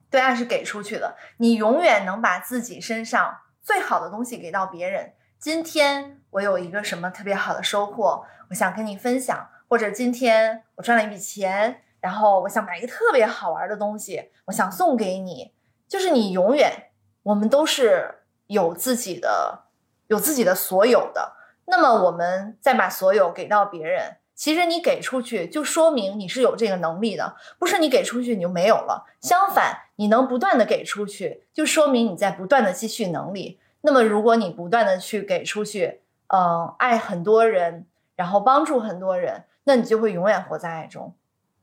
[0.10, 1.16] 对爱是给出去的。
[1.38, 5.14] 你永远能把自己身上最好的东西给到别人。
[5.38, 9.38] 今天我有一个什么特别好的收获，我想跟你分享；
[9.68, 15.54] 或者今天我赚了一笔钱，然后我想买一个特别好玩的东西，我想送给你。
[15.88, 16.89] 就是你永远，
[17.22, 18.22] 我们都是。
[18.48, 19.64] 有自己的，
[20.08, 21.34] 有自己的所有的，
[21.66, 29.06] 那么我们再把所有给到别人，其实你给出去就说明你是有这个能力的，不是你给出去你就没有了。
[29.22, 33.60] 相反，你能不断的给出去，就说明你在不断的积蓄能力。
[33.82, 37.86] 那么如果你不断的去给出去，嗯，爱很多人，
[38.16, 41.14] 然后帮助很多人，那你就会永远活在爱中。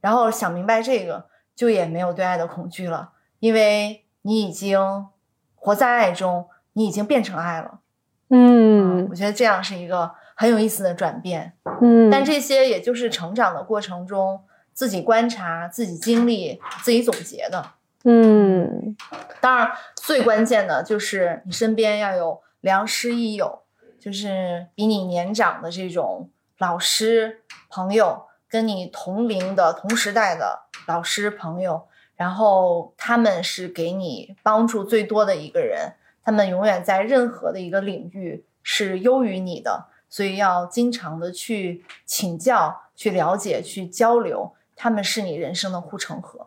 [0.01, 5.09] 然后想明白这个，就也没有对爱的恐惧了，因为你已经
[5.55, 6.49] 活在爱中。
[6.75, 7.81] 你已经变成爱了，
[8.29, 14.41] 嗯，我觉得这样是一个很有意思的转变，嗯，但这些也就是成长的过程中
[14.73, 17.73] 自己观察、自己经历、自己总结的，
[18.05, 18.97] 嗯，
[19.41, 23.63] 当然最关键的就是你身边要有良师益友，
[23.99, 35.95] 就是比你年长的这种老师朋友，跟你同龄的同时代的老师朋友，然后他们是给你帮助最多的一个人。
[36.23, 44.53] 他们永远在任何的一个领域是优于你的，所以要经常的去请教、去了解、去交流。
[44.77, 46.47] 他们是你人生的护城河。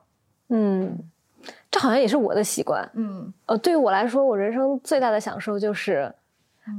[0.50, 0.98] 嗯，
[1.70, 2.90] 这好像也是我的习惯。
[2.94, 6.14] 嗯，呃，对于我来说，我人生最大的享受就是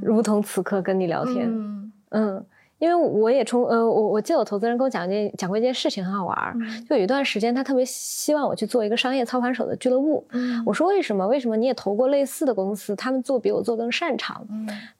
[0.01, 1.47] 如同此刻跟你聊天。
[1.49, 2.47] 嗯嗯。
[2.85, 6.55] 因为我也从呃，我我记得我投资人跟我讲一件讲过一件事情，很好玩儿。
[6.87, 10.22] 就有一段时间，他特别希望我去做一个商业操盘手的俱乐部。
[10.66, 11.26] 我说为什么？
[11.26, 12.95] 为什么你也投过类似的公司？
[12.95, 14.47] 他们做比我做更擅长。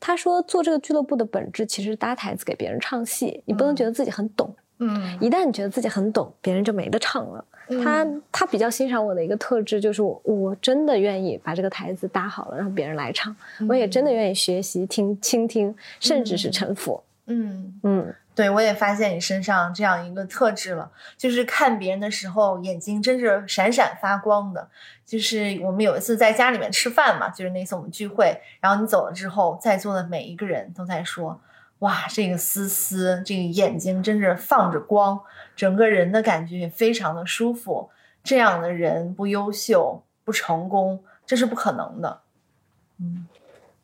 [0.01, 4.49] 他说做这个俱乐部的本质其实搭台子给别人唱戏，你不能觉得自己很懂。
[4.79, 7.45] 嗯，一旦你觉得自己很懂，别人就没得唱了。
[7.83, 13.37] 他他比较欣赏我的一个特质就是我我真的愿意把这个台子搭好了，让别人来唱。
[13.69, 17.03] 我也真的愿意学习、听、倾听，甚至是臣服。
[17.27, 24.69] 嗯嗯，对，我也发现你身上这样一个特质了，就是看别人的时候眼睛真是闪闪发光的。
[25.07, 31.41] 就是我们有一次在家里面吃饭嘛，就是那次我们聚会，然后你走了之后，在座的每一个人都在说
[31.81, 35.19] ：“哇，这个思思，这个眼睛真是放着光，
[35.57, 37.89] 整个人的感觉也非常的舒服。
[38.23, 42.21] 这样的人不优秀不成功，这是不可能的。”
[43.01, 43.27] 嗯。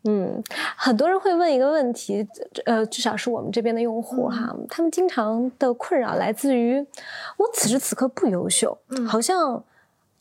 [0.05, 0.43] 嗯，
[0.77, 2.27] 很多人会问一个问题，
[2.65, 6.79] 呃，至少是我们这边的用户哈，他们经常的困扰来自于
[7.37, 9.63] 我此时此刻不优秀，嗯，好像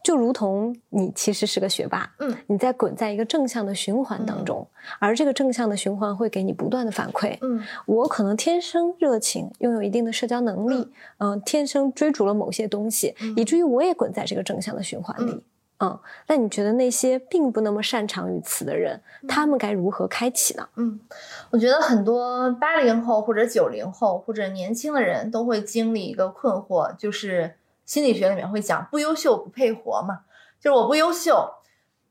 [0.03, 4.67] 就如同你其实是个学霸，嗯，你在滚在一个正向的循环当中，
[4.99, 15.43] 而这个正向的循环会给你不断的反馈，嗯，我可能天生热情，拥有一定的社交能力，嗯，天生追逐了某些东西，以至于我也滚在这个正向的循环里。
[15.80, 20.67] 嗯，那你觉得那些并不那么擅长于此的人，他们该如何开启呢？
[20.75, 20.99] 嗯，
[21.51, 27.55] 我觉得很多八零后或者九零后或者年轻的人都会经历一个困惑，就是
[27.86, 30.21] 心理学里面会讲“不优秀不配活”嘛，
[30.59, 31.49] 就是我不优秀，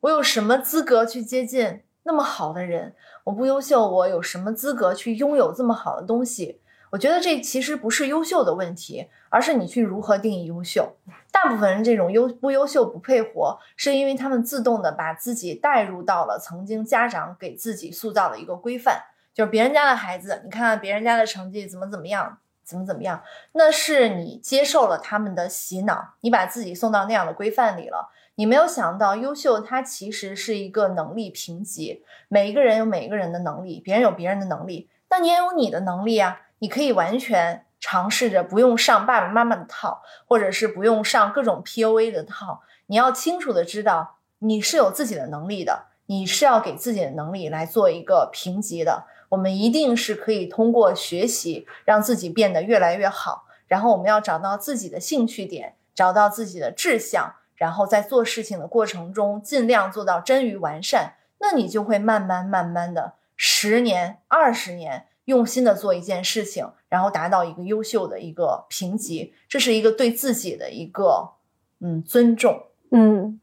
[0.00, 2.94] 我有什么资格去接近那么好的人？
[3.24, 6.60] 我不优秀，我有什么资格去拥有这么好的东西？
[6.90, 10.96] 我觉得这其实不是优秀的问题，而是你去如何定义优秀。
[11.30, 19.02] 大部分人这种优不优秀不配活，是因为他们自动的把自己带入到了曾经家长给自己塑造的一个规范，
[19.34, 23.22] 就是别人家的孩子，你看看别人家的成绩怎么怎么样，怎么怎么样，
[23.52, 28.10] 那是你接受了他们的洗脑，你把自己送到那样的规范里了。
[28.34, 36.40] 你没有想到，优秀它其实是一个能力评级，每一个人有每一个人的能力，别人有别人的能力，那你也有你的能力啊。
[36.60, 42.62] 你可以完全尝试着不用上爸爸妈妈的套，或者是不用上各种 PUA 的套。
[42.86, 49.04] 你要清楚的知道，你是有自己的能力的，你是要给自己的能力来做一个评级的。
[49.28, 53.44] 我们一定是可以通过学习让自己变得越来越好。
[53.66, 61.14] 然后我们要找到自己的兴趣点，找到自己的志向，然后在做事情的过程中尽量做到臻于完善。
[61.40, 65.04] 那你就会慢慢慢慢的，十年、二十年。
[65.26, 71.34] 用心的做一件事情，然后达到一个优秀的一个评级，这是一个对自己的一个
[71.80, 73.40] 嗯尊重，嗯。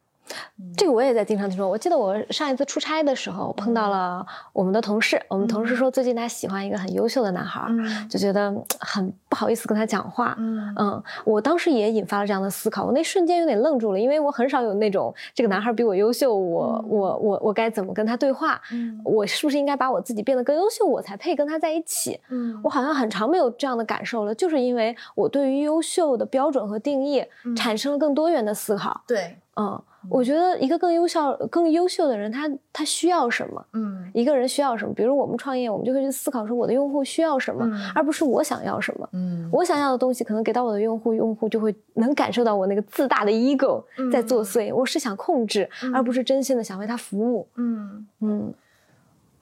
[0.78, 1.68] 这个我也在经常听说。
[1.68, 7.68] 我记得我上一次出差的时候碰到了我们的同事，我们同事说最近他喜欢一个很优秀的男孩，
[8.10, 10.36] 就觉得很不好意思跟他讲话。
[10.38, 18.60] 嗯，我当时也引发了这样的思考，我那瞬间有点愣住了，因为我很少有那种这个男孩比我优秀，我我我我该怎么跟他对话？
[19.04, 22.20] 我是不是应该把我自己变得更优秀，我才配跟他在一起？
[22.30, 27.24] 嗯，我好像很长没有这样的感受了，就是因为我对于优秀的标准和定义
[27.56, 29.02] 产生了更多元的思考。
[29.08, 29.82] 对，嗯。
[30.10, 33.66] 我觉得一个更优秀、更优秀的人，他他需要什么？
[33.74, 34.94] 嗯，一个人需要什么？
[34.94, 39.10] 比如我们创业，我们就会去思考说，我的用户需要什么，而不是我想要什么。
[39.14, 44.74] 嗯，我想要的东西可能给到我的用户，用户就会能感受到我那个自大的 ego 在作祟。
[44.74, 47.48] 我是想控制，而不是真心的想为他服务。
[47.56, 48.54] 嗯嗯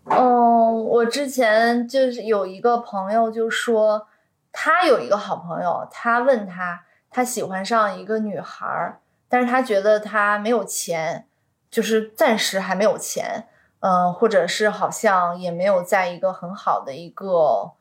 [0.05, 4.07] 嗯，我之前就是有一个朋友就说，
[4.51, 8.99] 他有一个好朋友，他问他，他喜欢上一个女孩儿。
[9.33, 11.25] 但是他觉得他没有钱，
[11.71, 13.47] 就是暂时还没有钱，
[13.79, 17.71] 嗯，或者是好像也没有在一个很好的一个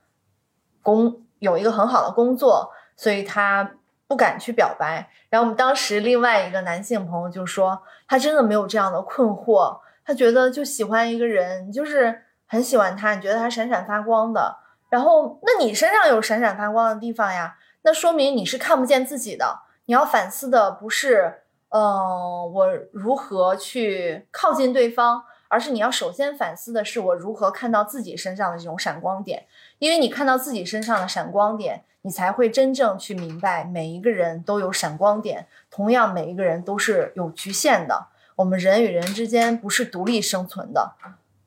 [0.83, 3.73] 工，有一个很好的工作，所以他
[4.09, 5.11] 不敢去表白。
[5.29, 14.57] 然后我们当时另外一个男性朋友就说，他真的没有这样的困惑，他觉得就喜欢一个人，就是很喜欢他，你觉得他闪闪发光的。
[14.89, 17.59] 然后，那你身上有闪闪发光的地方呀？
[17.83, 19.65] 那说明你是看不见自己的。
[19.85, 21.41] 你要反思的不是。
[21.73, 25.25] 嗯，我如何去靠近对方？
[25.49, 29.47] 而是你要首先反思的是我如何看到自己身上的这种闪光点，
[29.79, 38.07] 因为你看到自己身上的闪光点，你才会真正去明白每一个人都有闪光点，同样每一个人都是有局限的。
[38.37, 40.93] 我们人与人之间不是独立生存的，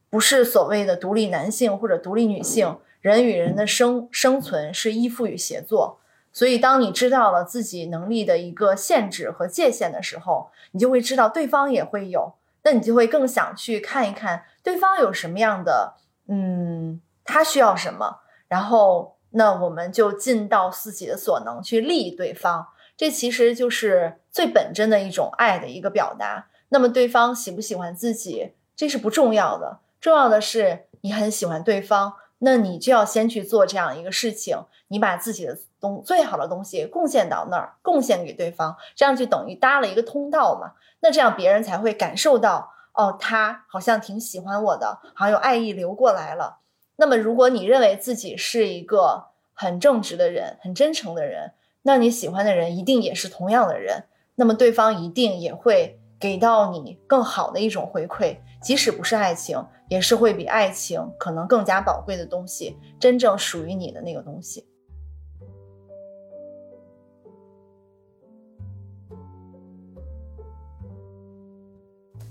[0.10, 6.00] 不是所谓的独立男性或者独立女性，人与人的生生存是依附与协作。
[6.36, 12.34] 所以，当你知道了自己能力的一个限制和界限的时候，你就会知道对方也会有，
[12.64, 15.94] 那你就会更想去看一看对方有什么样的，
[16.28, 18.20] 嗯，他需要什么，
[18.50, 22.68] 然后那我们就尽到自己的所能去利益对方，
[22.98, 26.48] 这其实就是最本真的一种爱的一个表达。
[26.68, 34.58] 那么对方喜不喜欢自己，这是不重要的，重要的是你很喜欢对方，那你就要先去做这样一个事情，
[34.90, 35.58] 你把自己的。
[35.86, 40.74] 东最好的东西贡献到那儿，贡献给对方，这样就等于搭了一个通道嘛。
[41.02, 46.60] 那这样别人才会感受到，哦，他好像挺喜欢我的，好像有爱意流过来了。
[46.96, 51.52] 那么，如果你认为自己是一个很正直的人，很真诚的人，
[51.84, 54.06] 那你喜欢的人一定也是同样的人。
[54.36, 64.66] 那么，对方一定也会给到你更好的一种回馈，即使不是爱情，也是会比爱情可能更加宝贵的东西，真正属于你的那个东西。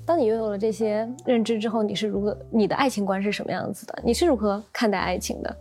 [0.07, 2.37] 当你拥有了这些认知之后，你是如何？
[2.51, 3.99] 你的爱情观是什么样子的？
[4.05, 5.57] 你是如何看待爱情的？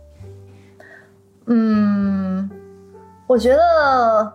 [1.46, 2.50] 嗯，
[3.26, 4.34] 我觉得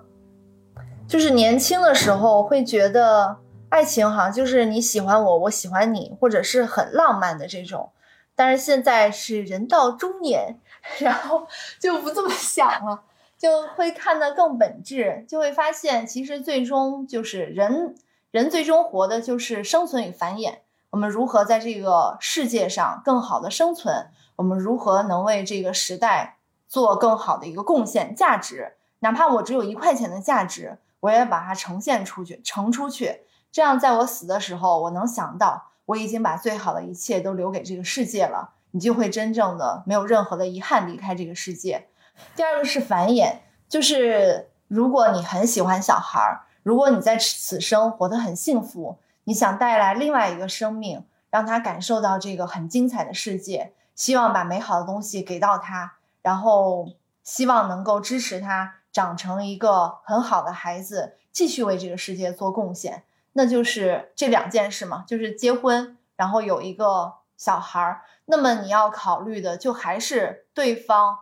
[1.08, 3.38] 就是年轻的时候会觉得
[3.70, 7.92] 爱情好像就是你喜欢我，我喜欢你，或者是很浪漫的这种。
[8.36, 10.60] 但是现在是人到中年，
[10.98, 11.46] 然后
[11.80, 13.04] 就不这么想了，
[13.38, 17.94] 就会看得更本质，就会发现其实最终就是人。
[18.32, 20.60] 人最终活的就是生存与繁衍。
[20.92, 24.12] 我们如何在这个世界上更好的生存？
[24.36, 28.16] 我们如何能为这个时代做更好的一个贡献？
[28.16, 33.22] 价值，哪怕我只有一块钱的价值，我也把它呈现出去，呈出去。
[33.52, 41.88] 这样，在我死的时候，我能想到我已经把最好的一切都留给这个世界了，你就会真正的没有任何的遗憾离开这个世界。
[42.36, 46.46] 第二个是繁衍，就是如果你很喜欢小孩儿。
[46.70, 56.88] 如果你在此生活得很幸福，你想带来另外一个生命，让他感受到这个很精彩的世界，希望把美好的东西给到他，然后
[57.24, 63.02] 希望能够支持他长成一个很好的孩子，继续为这个世界做贡献，
[63.34, 68.02] 那就是这两件事嘛，就是结婚，然后有一个小孩儿。
[68.26, 71.18] 那么你要考虑的就还是对方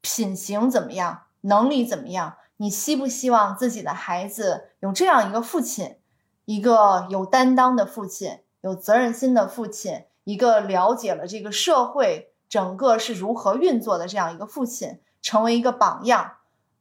[0.00, 1.24] 品行怎么样。
[1.42, 2.38] 能力怎么样？
[2.58, 5.96] 你希不希望自己的孩子有这样一个父亲，
[6.46, 16.32] 一个有担当的父亲，有责任心的父亲，一个了解了这个社会整个是如何运作的这样一个父亲，成为一个榜样。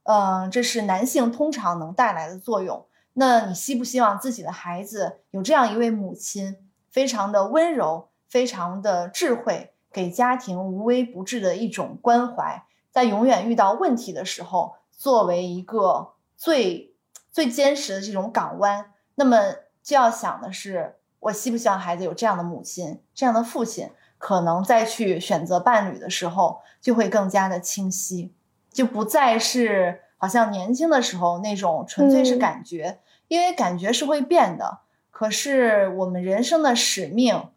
[0.04, 2.86] 嗯，这是男性通常能带来的作用。
[3.14, 6.58] 那你希不希望自己的孩子有这样一位母亲，
[6.90, 14.76] 非常的温柔，非常的智慧，给家庭无微不至的一种关怀，在永远遇到问题的时候。
[14.98, 16.96] 作为一个最
[17.32, 28.34] 最坚实的这种港湾，那么就要想的是，我希不希望孩子有这样的母亲、这样的父亲，可能再去选择伴侣的时候就会更加的清晰，
[28.72, 34.80] 就不再是好像年轻的时候那种纯粹是感觉，因为感觉是会变的。
[35.12, 37.50] 可是我们人生的使命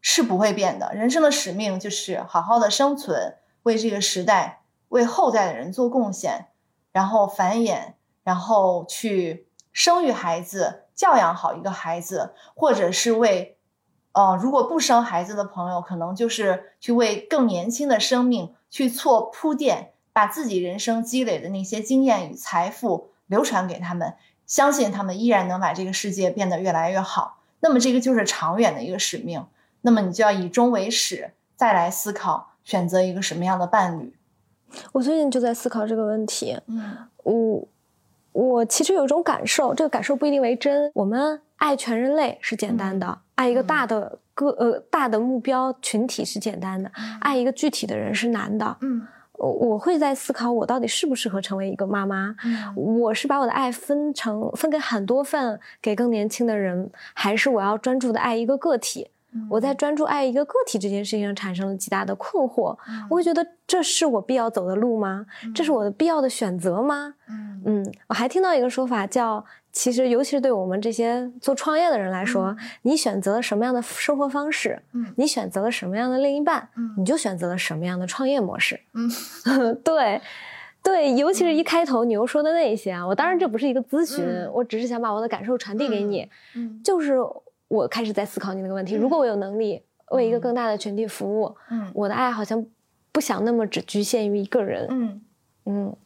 [0.00, 6.46] 是不会变的，人生的使命就是好好的生存，为这个时代、为后代的人做贡献。
[6.96, 7.92] 然后繁衍，
[8.24, 13.58] 然后去生育孩子，教养好一个孩子，或者是为，
[14.12, 24.14] 呃，如果不生孩子的朋友，可能就是去为更年轻的生命去做铺垫，把自己人生积累的那些经验与财富流传给他们，
[24.46, 27.42] 相信他们依然能把这个世界变得越来越好。
[27.60, 29.46] 那么这个就是长远的一个使命。
[29.82, 34.16] 那么你就要以终为始，再来思考选择一个什么样的伴侣。
[34.92, 36.56] 我最近就在思考这个问题。
[36.66, 37.68] 嗯，我
[38.32, 40.90] 我其实有一种感受，这个感受不一定为真。
[40.94, 46.90] 我们爱全人类是简单的，爱一个大的个呃大的目标群体是简单的，
[47.20, 48.76] 爱一个具体的人是难的。
[48.80, 52.36] 嗯，我我会在思考，我到底适不适合成为一个妈妈？
[52.74, 59.08] 我是把我的爱分成分给很多份给更年轻的人，还是我要专注的爱一个个体？
[59.50, 62.76] 我在专注爱一个个体这件事情上产生了极大的困惑，
[63.10, 65.26] 我会觉得这是我必要走的路吗？
[65.54, 67.14] 这是我的必要的选择吗？
[67.28, 67.62] 嗯。
[67.66, 78.78] 嗯，我还听到一个说法叫，其实尤其是对我们这些做创业的人来说，你选择了什么样的生活方式，嗯，你选择了什么样的另一半，嗯，你就选择了什么样的创业模式。
[78.94, 79.10] 嗯，
[79.82, 80.20] 对
[80.80, 87.18] 对，尤其是一开头你又说的那些啊，我当然这不是一个咨询，我只是想把我的感受传递给你，嗯，就是。
[87.68, 92.64] 我开始在思考你那个问题：如果我有能力为一个更大的群体服务，嗯，我的爱好像
[93.12, 95.22] 不想那么只局限于一个人，嗯
[95.64, 95.96] 嗯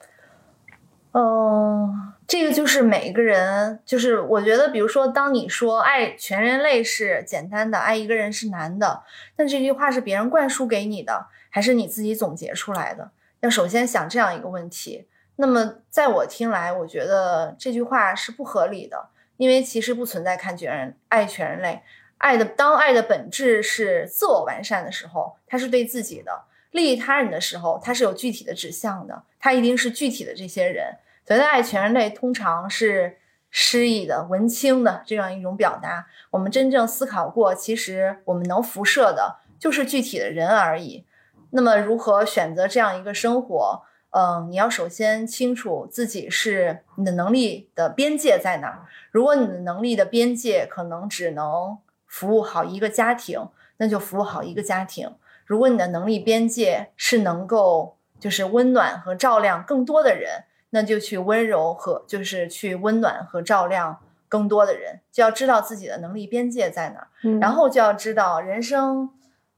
[1.13, 9.03] 嗯，这个就是每一个人，就是我觉得，比如说，当你说爱全人类是简单的，爱一个人是难的，
[9.37, 13.11] 但这句话是别人灌输给你的，还是你自己总结出来的？
[13.41, 15.07] 要首先想这样一个问题。
[15.37, 19.10] 那么在我听来，我觉得这句话是不合理的。
[19.41, 21.81] 因为其实不存在看全人爱全人类，
[22.19, 26.31] 爱的当爱的本质是自我完善的时候，它是对自己的；
[26.73, 30.99] 利益他人的时候，它是有具体的指向的，它一定是具体的这些人。
[31.25, 33.17] 所谓的爱全人类，通常是
[33.51, 36.07] 诗意的、文青的这样一种表达。
[36.33, 41.07] 我们真正思考过，其实我们能辐射的就是具体的人而已。
[41.53, 43.85] 那么，如何选择这样一个生活？
[44.11, 48.87] 嗯，你要首先清楚自己是你的能力的边界在哪儿。
[49.11, 55.15] 如果你的能力的边界可能只能服务好一个家庭，那就服务好一个家庭。
[55.47, 65.01] 如果你的能力边界是能够就是温暖和照亮更多的人，那就去温柔和就是去温暖和照亮更多的人。
[65.11, 67.09] 就要知道自己的能力边界在哪儿，
[67.41, 69.11] 然后就要知道人生。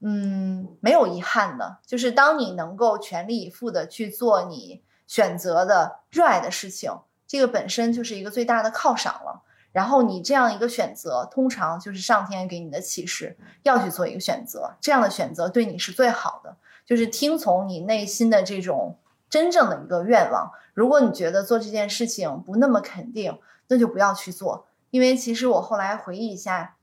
[0.05, 6.93] 嗯，没有遗憾的，就是当你能够全力以赴的去做你选择的热爱的事情，
[7.29, 9.43] 这个本身就是一个最大的犒赏了。
[9.71, 18.99] 然后你这样一个选择，通常就是上天给你的启示，要去做一个选择，这样的选择对你是最好的，就是听从你内心的这种
[19.31, 20.51] 真正的一个愿望。
[20.75, 23.39] 如果你觉得做这件事情不那么肯定，
[23.69, 24.67] 那就不要去做。
[24.91, 26.75] 因为其实我后来回忆一下。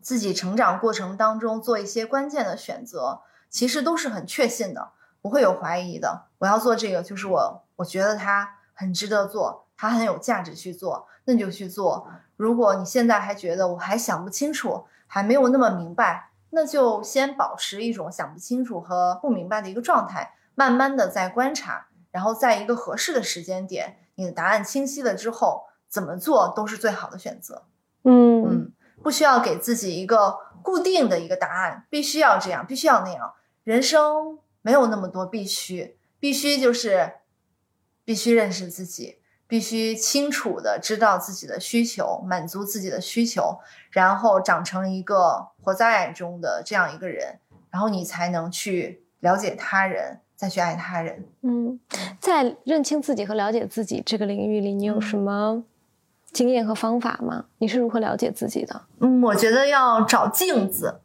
[0.00, 6.26] 自己成长过程当中做一些关键的选择，其实都是很确信的，不会有怀疑的。
[6.38, 12.08] 我要做这个，就是我我觉得它很值得做，它很有价值去做，那你就去做。
[12.36, 27.64] 如果你现在还觉得我还想不清楚，还没有那么明白，那就先保持一种想不清楚和不明白的一个状态，慢慢的在观察，然后在一个合适的时间点，你的答案清晰了之后，怎么做都是最好的选择。
[28.04, 28.65] 嗯嗯。
[29.06, 33.34] 不需要给自己一个固定的一个答案，必须要这样，必须要那样。
[33.62, 37.12] 人生没有那么多必须，必须就是
[38.04, 47.38] 必须认识自己，必须清楚的知道自己的需求，满足自己的需求，然后长成一个活在爱中的这样一个人，
[47.70, 51.28] 然后你才能去了解他人，再去爱他人。
[51.42, 51.78] 嗯，
[52.18, 55.62] 在认清自己和了解自己这个领域里，你有什么
[56.36, 57.46] 经验和方法吗？
[57.56, 58.82] 你是如何了解自己的？
[59.00, 61.00] 嗯，我觉得要找镜子。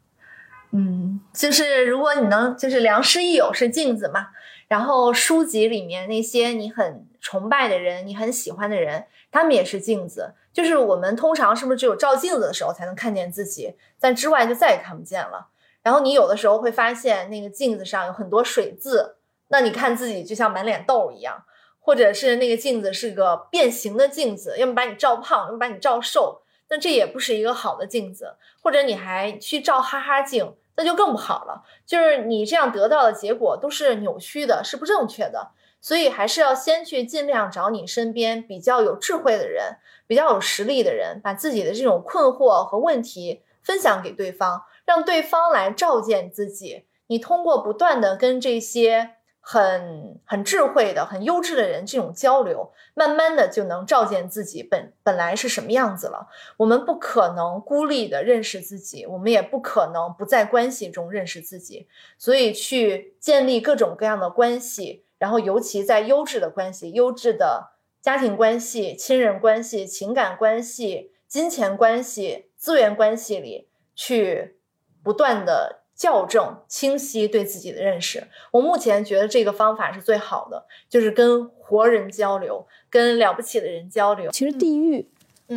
[0.72, 4.28] 嗯，就是如果你能，就是良师益友是镜子嘛。
[4.68, 10.34] 然后书籍里面那些你很崇拜的人，你很喜欢的人，他们也是镜子。
[10.52, 15.48] 就是我们通常是不是只有照镜子的时候才能看见自己，在之外就再也看不见了。
[15.82, 19.16] 然后你有的时候会发现那个镜子上有很多水渍，
[19.48, 21.42] 那你看自己就像满脸痘一样，
[21.82, 28.36] 或者是那个镜子是个变形的镜子，要么把你照胖，要么把你照瘦，那这也不是一个好的镜子。
[28.62, 30.54] 或者你还去照哈哈镜。
[30.74, 35.50] 那就更不好了，就是你这样得到的结果都是扭曲的，是不正确的，
[35.82, 39.76] 所以还是要先去尽量找你身边比较有智慧的人，
[40.06, 46.86] 比较有实力的人，把自己的这种困惑和问题分享给对方，让对方来照见自己。
[47.08, 49.16] 你通过不断的跟这些。
[49.44, 56.28] 很很智慧的、很优质的人，这种交流，慢慢的就能照见自己本本来是什么样子了。
[56.58, 61.88] 我们不可能孤立的认识自己，我们也不可能不在关系中认识自己。
[62.16, 74.56] 所以，去建立各种各样的关系，然后尤其在优质的关系、优质的家庭关系、亲人关系、情感关系、金钱关系、资源关系里，去
[75.02, 75.81] 不断的。
[76.02, 84.28] 校正清晰对自己的认识，我目前觉得这个方法是最好的，就是跟活人交流，跟了不起的人交流。
[84.32, 85.08] 其实地狱，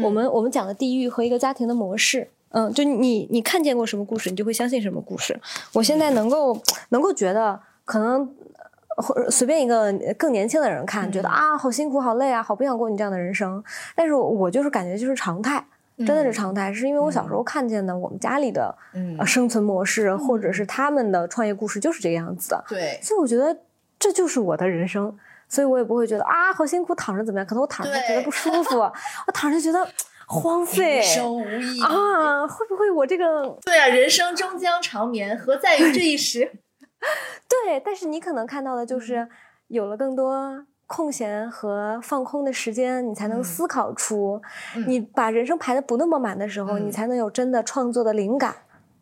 [0.04, 5.42] 我们我们讲的地狱和一个家庭的模式，嗯，就你你看见过什么故事，你就会相信什么故事。
[5.74, 8.32] 我现在能够能够觉得，可能
[8.98, 13.64] 或随便一个更年轻的人看，觉得啊好辛苦好累啊，好不想过你这样的人生，
[13.96, 15.66] 但是我就是感觉就是常态。
[15.98, 18.76] 真的是常态，是因为我小时候看见的我们家里的
[19.26, 22.64] 生存模式，或者是他们的创业故事就是这个样子的。
[22.68, 23.58] 对，所以我觉得
[23.98, 25.16] 这就是我的人生，
[25.48, 27.46] 所以我也不会觉得啊好辛苦，躺着怎么样？
[27.46, 28.80] 可能我躺着觉得不舒服，
[29.28, 29.88] 我躺着觉得
[30.28, 32.46] 荒废，人生无意啊！
[32.48, 33.58] 会不会我这个？
[33.64, 36.52] 对啊，人生终将长眠，何在于这一时？
[37.48, 39.30] 对，但是你可能看到的就是
[39.68, 40.66] 有了更多。
[40.88, 44.42] 空闲和放空的时间，你才能思考出，
[44.88, 48.56] 你把人生排的不那么满的时候，你才能有真的创作的灵感。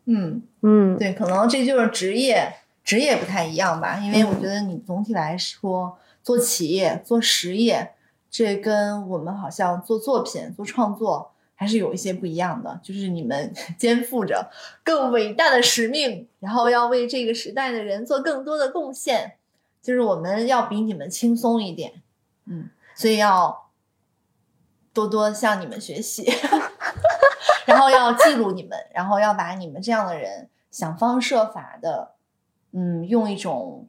[0.06, 3.98] 嗯嗯，对，可能这就是职业，职业不太一样吧。
[3.98, 7.92] 因为我觉得你总体来说做企业、做实业，
[8.30, 12.80] 这跟我们好像做作品、做创作还是有一些不一样的。
[12.82, 14.50] 就是你们 肩负着
[14.82, 19.34] 更伟大的使命，然后要为这个时代的人做更多的贡献。
[19.84, 22.00] 就是我们要比你们轻松一点，
[22.46, 23.68] 嗯，所以要
[24.94, 26.24] 多多向你们学习，
[27.68, 32.12] 然后要记录你们，然后要把你们这样的人想方设法的，
[32.72, 33.86] 嗯，用一种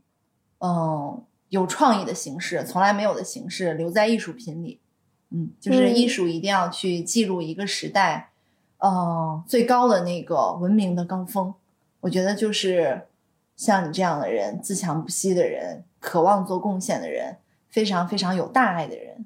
[0.59, 4.81] 嗯有创意的形式，从来没有的形式留在艺术品里，
[5.29, 8.31] 嗯，就是艺术一定要去记录一个时代，
[8.79, 11.53] 嗯，最高的那个文明的高峰，
[12.01, 13.07] 我觉得就是。
[13.55, 17.37] 像你这样的人，自强不息的人，渴望做贡献的人，
[17.69, 19.25] 非常非常有大爱的人。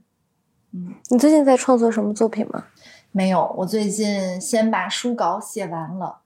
[0.71, 2.65] 嗯，你最近在创作什么作品吗？
[3.11, 6.19] 没有，我最近先把书稿写完了，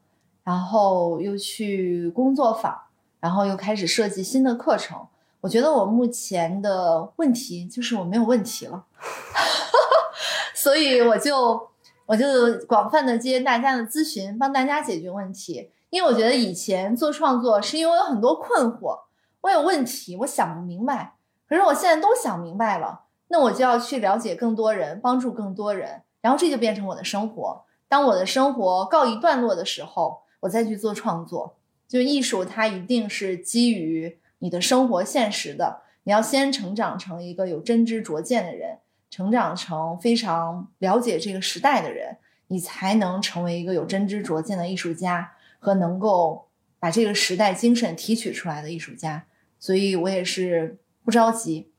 [0.43, 2.77] 然后又去工作坊，
[3.21, 4.97] 然后又开始设计新的课程。
[5.39, 8.85] 我觉得我目前的问题就是我没有问题了，
[10.53, 11.69] 所以我就
[12.05, 12.25] 我就
[12.67, 15.69] 广泛的接大家的咨询，帮大家解决问题。
[15.93, 19.01] 因为我觉得以前做创作是因为我有很多困惑，
[19.41, 21.13] 我有问题，我想不明白。
[21.47, 27.63] 可是我现在都想明白了，那我就要去了解更多人，帮助更多人，然后这就变成我的生活。
[27.87, 31.57] 当我的生活告一段落的时候，我再去做创作。
[31.87, 35.81] 就艺术，它一定是基于你的生活现实的。
[36.05, 38.79] 你要先成长成一个有真知灼见的人，
[39.11, 42.17] 成长成非常了解这个时代的人，
[42.47, 45.33] 你才能成为一个有真知灼见的艺术家。
[45.63, 49.23] 和能够把这个时代精神提取出来的艺术家，
[49.57, 51.71] 所以我也是不着急。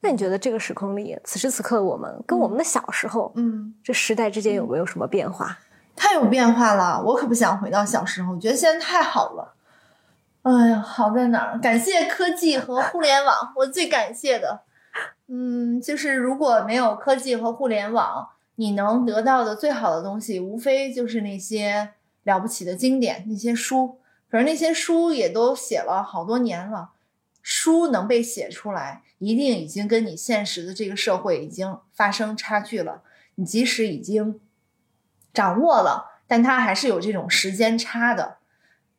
[0.00, 5.58] 那你觉得这个时空里，此时此刻我们跟我们的小时候，嗯，这时代之间有没有什么变化？
[5.96, 9.54] 太有变化了，我可不想回到小时候，我觉得现在太好了。
[10.42, 11.58] 哎呀，好在哪儿？
[11.58, 14.60] 感谢科技和互联网，我最感谢的。
[15.26, 21.94] 嗯，就是如果没有科技和互联网，你能得到的最好的东西，无非就是那些。
[22.24, 23.98] 了不起的经典那些书，
[24.30, 26.90] 可是那些书也都写了好多年了。
[27.42, 33.02] 书能被写出来，一定已经跟你现实的这个社会已经发生差距了。
[33.34, 34.38] 你即使已经
[35.34, 38.36] 掌握了，但它还是有这种时间差的。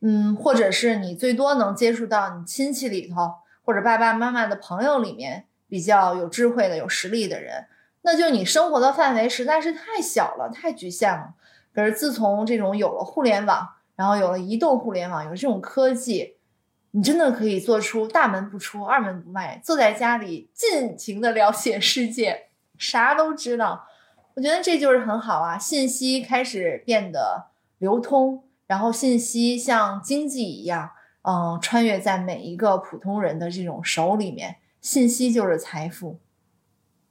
[0.00, 7.66] 嗯，或者是你最多能接触到你亲戚里头，或者爸爸妈妈的朋友里面比较有智慧的、有实力的人，
[8.02, 11.32] 那就你生活的范围实在是太小了，太局限了。
[11.74, 16.36] 可是自从这种有了互联网，然后有了移动互联网，有这种科技，
[16.92, 22.46] 你真的可以做出大门不出、二门不迈，坐在家里尽情的了解世界，
[22.78, 23.86] 啥都知道。
[24.34, 27.46] 我觉得这就是很好啊，信息开始变得
[27.78, 30.90] 流通，然后信息像经济一样，
[31.22, 36.18] 嗯，穿越在每一个普通人的这种手里面，信息就是财富。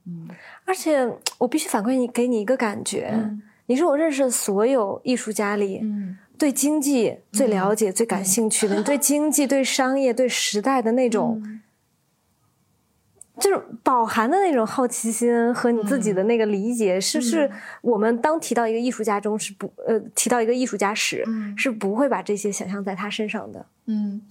[0.06, 0.28] 嗯，
[0.66, 3.18] 而且我必须反馈你，给你一个感觉，
[3.66, 11.42] 你是我认识的所有艺术家里，嗯，对经济最了解、最感兴趣的，你 对经济、对商业、对时代的那种。
[13.40, 17.52] 就是饱含的那种好奇心和你自己的那个理解，是是
[17.82, 21.26] 我们当提到一个艺术家中是不呃提到一个艺术家时，
[21.58, 23.66] 是不会把这些想象在他身上的。
[23.88, 24.22] 嗯，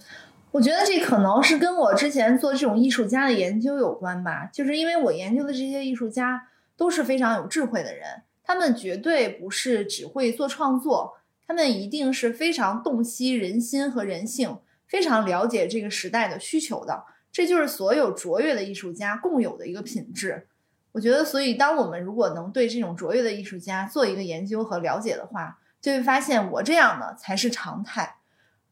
[0.51, 11.15] 我觉得这可能是跟我之前做这种艺术家的研究有关吧，就是因为我研究的这些艺术家都是非常有智慧的人，他们绝对不是只会做创作，
[11.47, 17.05] 他们一定是非常洞悉人心和人性，非常了解这个时代的需求的。
[17.31, 20.47] 这就是所有卓越的艺术家共有的一个品质，
[20.91, 28.17] 我觉得，所以当我们如果能对这种卓越的艺术家做一个研究和了解的话，就会发现我这样的才是常态。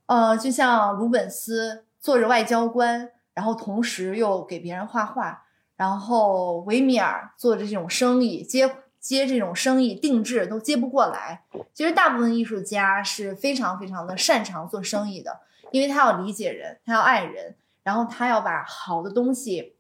[0.06, 5.44] 呃，就像鲁本斯做着外交官，然后同时又给别人画画，
[5.76, 8.68] 然后维米尔做着这种生意，接
[9.02, 11.44] 接这种生意定制都接不过来。
[11.74, 15.42] 其实大部分艺术家是非常非常的擅长做生意的，
[15.72, 17.56] 因为他要理解人，他要爱人。
[17.84, 19.76] 然后他要把好的东西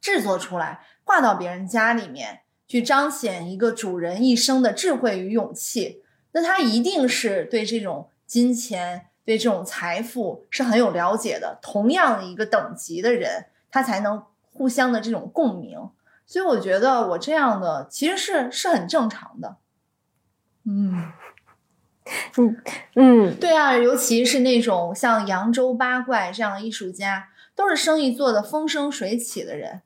[0.00, 6.02] 制作出来，挂到别人家里面去，彰显一个主人一生的智慧与勇气。
[6.32, 11.58] 那他一定是对这种金钱、对这种财富是很有了解的。
[11.60, 14.24] 同样的一个等级的人，他才能
[14.54, 15.78] 互相的这种共鸣。
[16.30, 19.56] 所以我觉得我这样的其实是是很正常的。
[20.64, 21.10] 嗯。
[22.38, 22.56] 嗯
[22.94, 29.82] 嗯，对啊，尤其是那种像扬州八怪这样的艺术家，都是生意做的风生水起的人，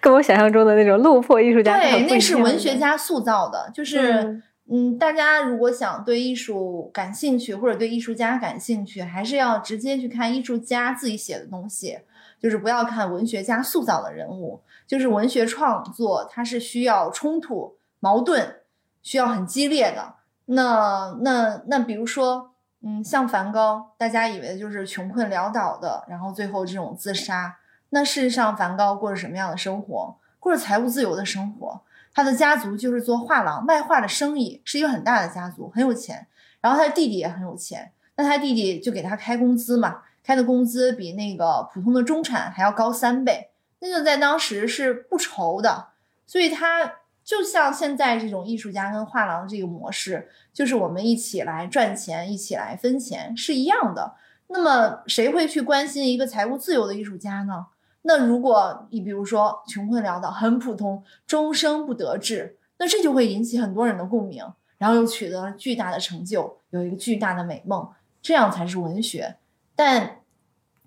[0.00, 3.70] 跟我想象中的那种落魄艺术家对，那是文学家塑造的。
[3.74, 12.00] 就是嗯，大家如果想对艺术感兴趣，或者对艺术家感兴趣，还是要直接去看艺术家自己写的东西，
[12.40, 14.60] 就是不要看文学家塑造的人物。
[14.86, 18.60] 就是文学创作，它是需要冲突、矛盾，
[19.02, 20.14] 需要很激烈的。
[20.44, 22.52] 那那那，比如说，
[22.82, 27.56] 嗯，像梵高，大家以为就是穷困潦倒的，然后最后这种自杀。
[27.90, 30.16] 那事实上，梵高过着什么样的生活？
[30.38, 31.80] 过着财务自由的生活。
[32.16, 36.26] 他的家族就是做画廊卖画的生意，是一个很大的家族，很有钱。
[36.62, 43.50] 然后他的弟弟也很有钱，那他弟弟就给他开工资嘛，开的工资比那个普通的中产还要高三倍，
[43.80, 45.88] 那就在当时是不愁的。
[46.26, 46.94] 所以他。
[47.26, 54.14] 就像现在这种艺术家跟画廊这个模式，就是我们一起来赚钱，一起来分钱是一样的。
[54.46, 57.66] 那么谁会去关心一个财务自由的艺术家呢？
[58.06, 64.44] 那如果你比如说穷困潦倒，很普通，终生不得志，那这就会引起很多人的共鸣，
[64.78, 67.88] 然后又取得了巨大的成就，有一个巨大的美梦，
[68.22, 69.36] 这样才是文学。
[69.74, 70.20] 但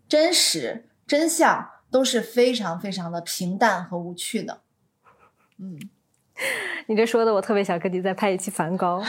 [0.08, 4.62] 真实真相都是非常非常的平淡和无趣的。
[5.58, 5.78] 嗯。
[6.88, 9.04] 你这说的，我特别想跟你再拍一期梵高。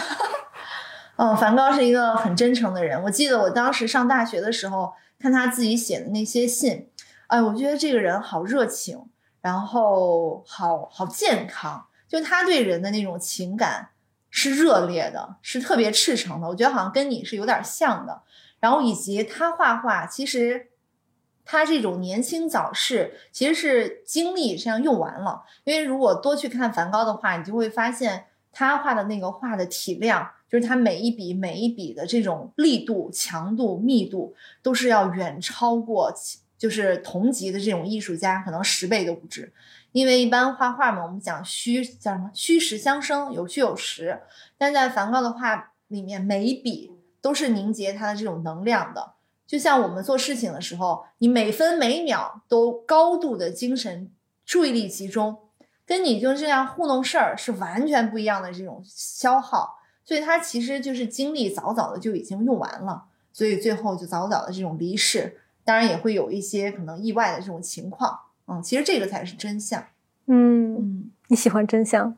[1.14, 3.00] 嗯，梵高是一个很真诚的人。
[3.04, 6.88] 我记得我当时上大学的时候，看他自己写的那些信，
[7.30, 9.02] 哎，我觉得这个人好热情，
[9.40, 13.90] 然后好好健康，就他对人的那种情感
[14.28, 16.48] 是热烈的，是特别赤诚的。
[16.48, 18.22] 我觉得好像跟你是有点像的。
[18.58, 20.66] 然后以及他画画，其实。
[21.42, 25.42] 他这种年轻早逝，其实是精力这样用完了。
[25.64, 36.12] 因为如果多去看梵高的话，你就会发现他画的那个画的体量，就是他每一笔每一笔的这种力度、强度、密度，都是要远超过
[36.60, 39.50] 就是同级的这种艺术家可能十倍都不止。
[39.92, 44.20] 因为一般画画嘛，我们讲虚叫什么虚实相生，有虚有实。
[44.58, 46.92] 但在梵高的画里面，每一笔
[47.22, 49.14] 都是凝结他的这种能量的。
[49.46, 54.08] 就像我们做事情的时候，你每分每秒都高度的精神
[54.44, 55.36] 注意力集中，
[55.84, 69.84] 跟你就这样糊弄事儿是完全不一样的这种消耗，所以他其实就是精力早早的就已经用完了，所以最后就早早的这种离世，当然也会有一些可能意外的这种情况，嗯，其实这个才是真相，
[70.26, 72.16] 嗯嗯，你喜欢真相，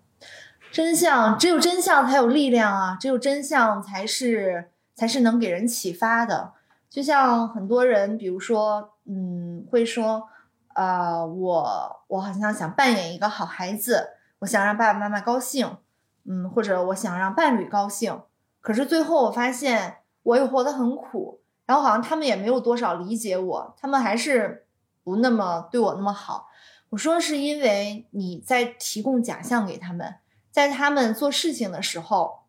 [0.71, 6.53] 真相只有真相才有力量啊，只有真相才是才是能给人启发的。
[6.89, 10.29] 就像很多人，比如说嗯，会说，
[10.75, 15.77] 呃，我我好像想扮演一个好孩子，我想让爸爸妈妈高兴，
[16.25, 18.21] 嗯，或者我想让伴侣高兴。
[18.61, 24.67] 可是最后我发现，我又活得很苦，然后好像他们也没有多少理解我，他们还是
[25.05, 26.49] 不那么对我那么好。
[26.91, 30.17] 我说是因为你在提供假象给他们，
[30.51, 32.41] 在他们做事情的时候，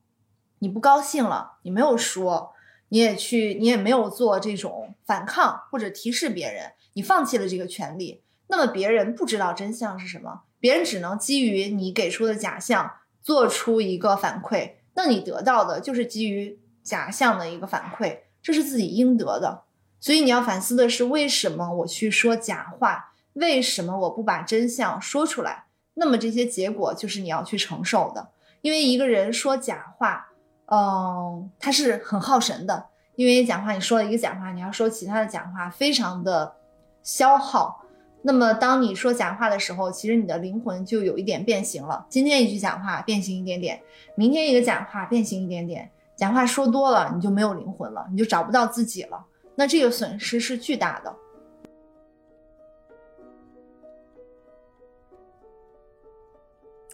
[0.60, 2.54] 你不高兴了，你没有说，
[2.90, 12.92] 你也去，你也没有做这种反抗或者提示别人，你放弃了这个权利，那么别人不知道真相是什么，别人只能基于你给出的假象
[13.22, 14.74] 做出一个反馈。
[14.96, 19.64] 那你得到的就是基于假象的一个反馈，这是自己应得的。
[20.00, 23.14] 所以你要反思的是，为什么我去说假话？
[23.34, 25.64] 为什么我不把真相说出来？
[25.96, 28.30] 那么这些结果就是你要去承受的。
[28.62, 30.28] 因为一个人说假话，
[30.68, 32.86] 嗯，他是很耗神的。
[33.16, 36.56] 因为假话，你说了一个假话，你要说其他的假话，非常的
[37.02, 37.86] 消耗。
[38.24, 42.06] 那么，当你说假话的时候，其实你的灵魂就有一点变形了。
[42.10, 43.82] 今天一句假话变形一点点，
[44.16, 45.92] 明天一个假话变形一点点。
[46.16, 49.26] 假话说多了，你就没有灵魂了，你就找不到自己了。
[49.56, 51.16] 那这个损失是巨大的。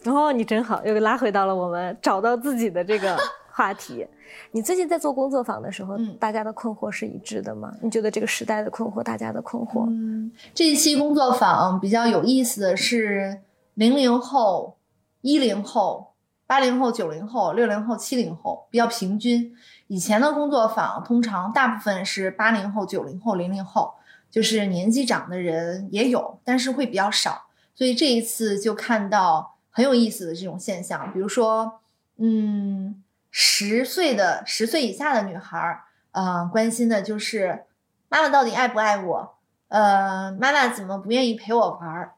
[0.10, 3.16] 哦，你真好，又拉回到了我们找到自己的这个。
[3.52, 4.06] 话题，
[4.52, 7.70] 你最近在做工作坊的时候，大家的困惑是一致的吗？
[7.82, 9.84] 你觉得这个时代的困惑，大家的困惑？
[9.90, 13.42] 嗯，这一期工作坊比较有意思的是，
[13.74, 14.78] 零零后、
[15.20, 16.09] 一零后、
[16.50, 19.56] 八零后、九零后、六零后、七零后比较平均。
[19.86, 23.94] 以前的工作坊通常大部分是八零后、九零后、零零后，
[24.28, 27.44] 就是年纪长的人也有，但是会比较少。
[27.72, 31.78] 所以这一次就看到很有意思的这种现象，比如说，
[32.16, 33.00] 嗯。
[33.32, 37.66] 十岁的十岁以下的女孩儿，呃，关心的就是
[38.08, 39.34] 妈妈到底爱不爱我？
[39.68, 42.14] 呃，妈妈怎么不愿意陪我玩儿？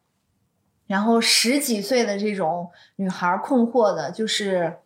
[0.93, 4.77] 然后十几岁的这种女孩困惑的就是，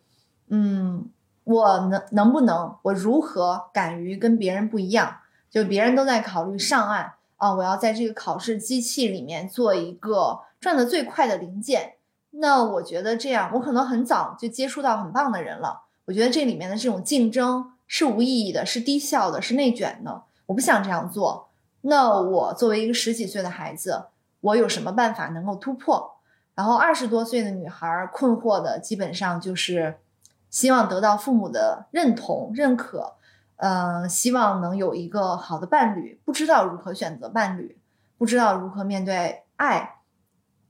[0.47, 1.05] 嗯，
[1.43, 5.17] 我能能不能，我如何敢于跟别人不一样？
[5.49, 11.95] 就别人都在考虑上岸啊，我要在这个考试机器里面做一个转的最快的零件。
[12.29, 15.81] 那我觉得这样，我可能很早就接触到很棒的人了。
[16.05, 20.23] 我觉得这里面的这种竞争是无意义的，是低效的，是内卷的。
[20.45, 21.49] 我不想这样做。
[21.81, 24.05] 那我作为一个十几岁的孩子，
[24.41, 26.19] 我有什么办法能够突破？
[26.55, 29.99] 然后二十多岁的女孩困惑的基本上就是
[30.49, 33.15] 希望得到父母的认同、认可，
[33.57, 37.77] 呃，希望能有一个好的伴侣，不知道如何选择伴侣，
[38.17, 39.97] 不知道如何面对爱，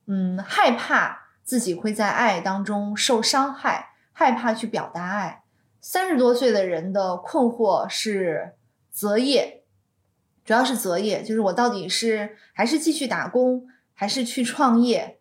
[0.05, 3.93] 嗯，害怕自己会在爱当中受伤害。
[4.20, 5.43] 害怕去表达爱，
[5.80, 8.55] 三十多岁的人的困惑是
[8.89, 9.61] 择业，
[10.47, 15.19] 主要是择业，就是我到底是还是继续打工，还是去创业？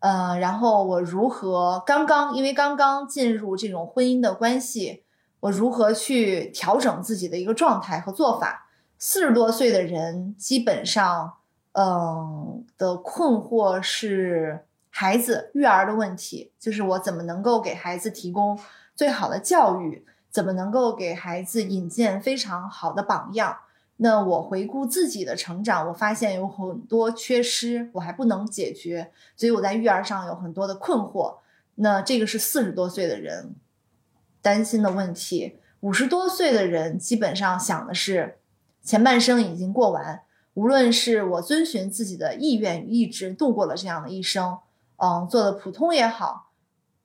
[0.00, 5.04] 呃，然后我如何刚刚因为刚刚进入这种婚姻的关系，
[5.38, 8.66] 我如何去调整自己的一个状态和做法？
[8.98, 11.34] 四十多岁的人基本上，
[11.72, 14.66] 嗯的困惑是。
[14.96, 18.56] 孩子育儿的问题，就是我怎么能够给孩子提供
[18.94, 23.56] 最好的教育，怎么能够给孩子引荐非常好的榜样？
[23.96, 31.36] 那我回顾自己的成长，我发现有很多缺失，我还不能解决，所以我在育儿上有很多的困惑。
[31.76, 33.54] 那这个是四十多岁的人
[34.42, 38.38] 担心的问题，五十多岁的人基本上想的是
[38.82, 40.22] 前半生已经过完，
[40.54, 44.58] 无论是我遵循自己的意愿与意志度过了这样的一生。
[44.96, 46.50] 嗯，做的普通也好，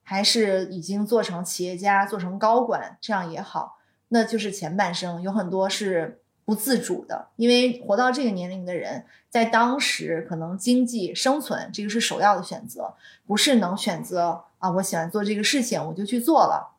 [0.02, 3.78] 还是已经做成企业家、做成高管这样也好，
[4.08, 6.20] 那就是前半生有很多是
[6.50, 12.92] 不自主的，因为活到这个年龄的人，在当时可能经济生存这个是首要的选择，
[13.24, 16.74] 不是能选择啊，我喜欢做这个事情我就去做了。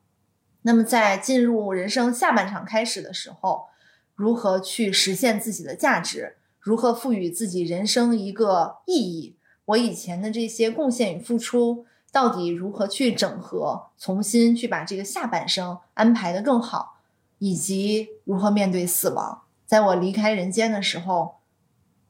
[0.64, 3.68] 那么在进入人生下半场开始的时候，
[4.14, 9.38] 如何去实现自己的价值，如何赋予自己人生一个意义？
[9.64, 16.98] 我以前的这些贡献与付出，到底如何去整合，重新去把这个下半生安排的更好，
[17.40, 21.36] 以及如何面对死亡，在我离开人间的时候，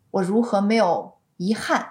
[0.09, 1.89] 我如何没有遗憾？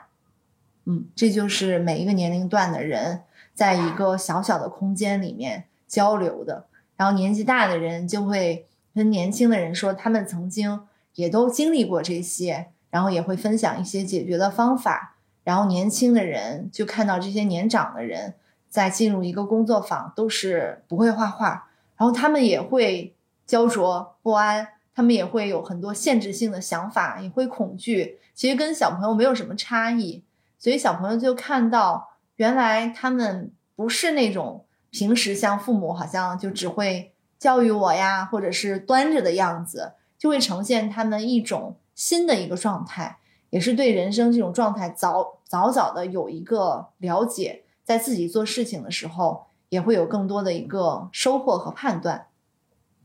[0.85, 3.23] 嗯，这就是每一个年龄段的人
[3.55, 6.66] 在一个小小的空间里面交流的。
[6.97, 10.81] 然后年纪大的人就会跟年轻的人说，他们曾经
[11.14, 15.14] 也都经历过这些，然后也会分享一些解决的方法。
[15.45, 18.35] 然后年轻的人就看到这些年长的人
[18.68, 23.14] 在进入一个工作坊，都是不会画画，然后他们也会
[23.47, 28.18] 焦灼不安，他们也会有很多限制性的想法，也会恐惧。
[28.34, 30.22] 其实跟小朋友没有什么差异，
[30.59, 43.18] 所以小朋友就看到原来他们不是那种平时像父母好像就只会教育我呀，或者是端着的样子，就会呈现他们一种新的一个状态，
[43.51, 52.26] 也是对人生这种状态早早早的有一个了解，在自己做事情的时候也会有更多的一个收获和判断。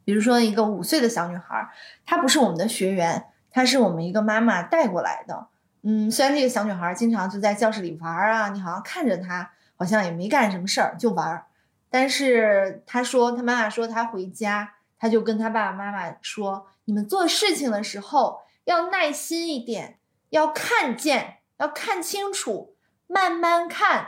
[0.06, 1.70] 比如说，一个五岁的小女孩，
[2.06, 5.47] 她不是我们的学员，她是我们一个妈妈带过来的。
[5.82, 11.43] 嗯，虽然这个小女孩经常就在教室里玩啊，你好像看着她好像也没干什么事儿就玩，
[11.89, 19.99] 但是她说，她妈妈说她回家，她就跟她爸爸妈妈说，你们做事情的时候要耐心一点，
[20.30, 22.76] 要看见，要看清楚，
[23.08, 24.08] 慢慢看。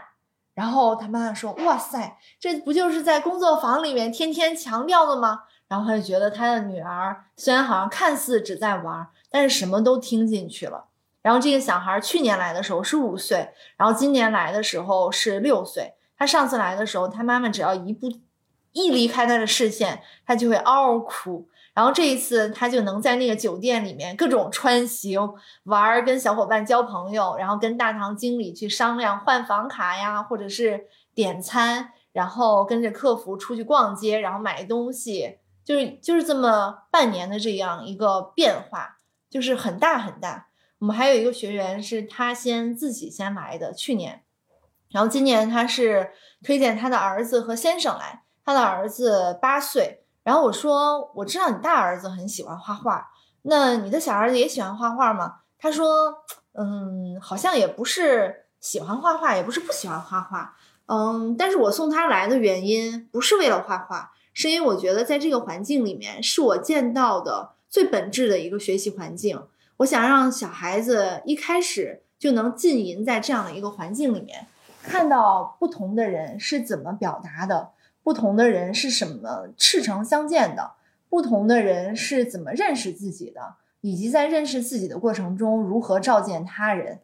[0.55, 5.43] 然后她妈妈说，哇塞，这不就是在工作坊里面天天强调的吗？
[5.67, 10.85] 然后他就觉得他的女儿虽然好像看似只在玩，但是什么都听进去了。
[11.21, 15.95] 然后这个小孩去年来的时候是五岁，然后今年来的时候是六岁。
[16.17, 18.09] 他上次来的时候，他妈妈只要一步
[18.71, 21.49] 一离开他的视线，他就会嗷嗷哭。
[21.73, 35.39] 然后这一次他就能在那个酒店里面各种穿行玩，跟小伙伴交朋友，然后跟大堂经理去商量换房卡呀，或者是点餐，然后跟着客服出去逛街，然后买东西。
[35.67, 38.99] 就是就是这么半年的这样一个变化，
[39.29, 40.47] 就是很大很大。
[40.79, 44.23] 我们还有一个学员是他先自己先来的，去年，
[44.89, 46.11] 然后今年他是
[46.41, 48.23] 推荐他的儿子和先生来。
[48.45, 53.05] 他的儿子八岁，然后我说我知道你大儿子很喜欢画画，
[53.41, 55.39] 那你的小儿子也喜欢画画吗？
[55.59, 60.55] 他说，嗯，好像也不是喜欢画画，也不是不喜欢画画，
[60.85, 64.13] 嗯，但是我送他来的原因不是为了画画。
[64.39, 69.41] 是因为我觉得在这个环境里面，是我见到的最本质的一个学习环境。
[69.77, 74.45] 我想让小孩子一开始就能浸淫在这样的一个环境里面，
[74.83, 77.71] 看到不同的人是怎么表达的，
[78.03, 80.73] 不同的人是什么赤诚相见的，
[81.09, 86.99] 不同的人是怎么认识自己的，以及在认识自己的过程中如何照见他人。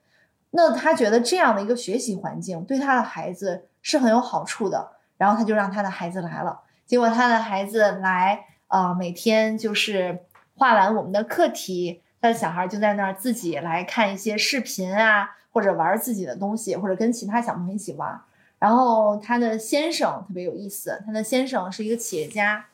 [0.51, 6.59] 那他觉得这样的一个学习环境对他的孩子是很有好处的，然后他就让他的孩子来了。
[6.93, 10.19] 结果他的孩子来，呃，每天就是
[10.53, 18.21] 画完我们的课题，他的小孩就在那儿自己来看一些视频啊，或者玩自己的东西，或者跟其他小朋友一起玩。
[18.59, 22.67] 然后他的先生特别有意思，他的先生是一个企业家，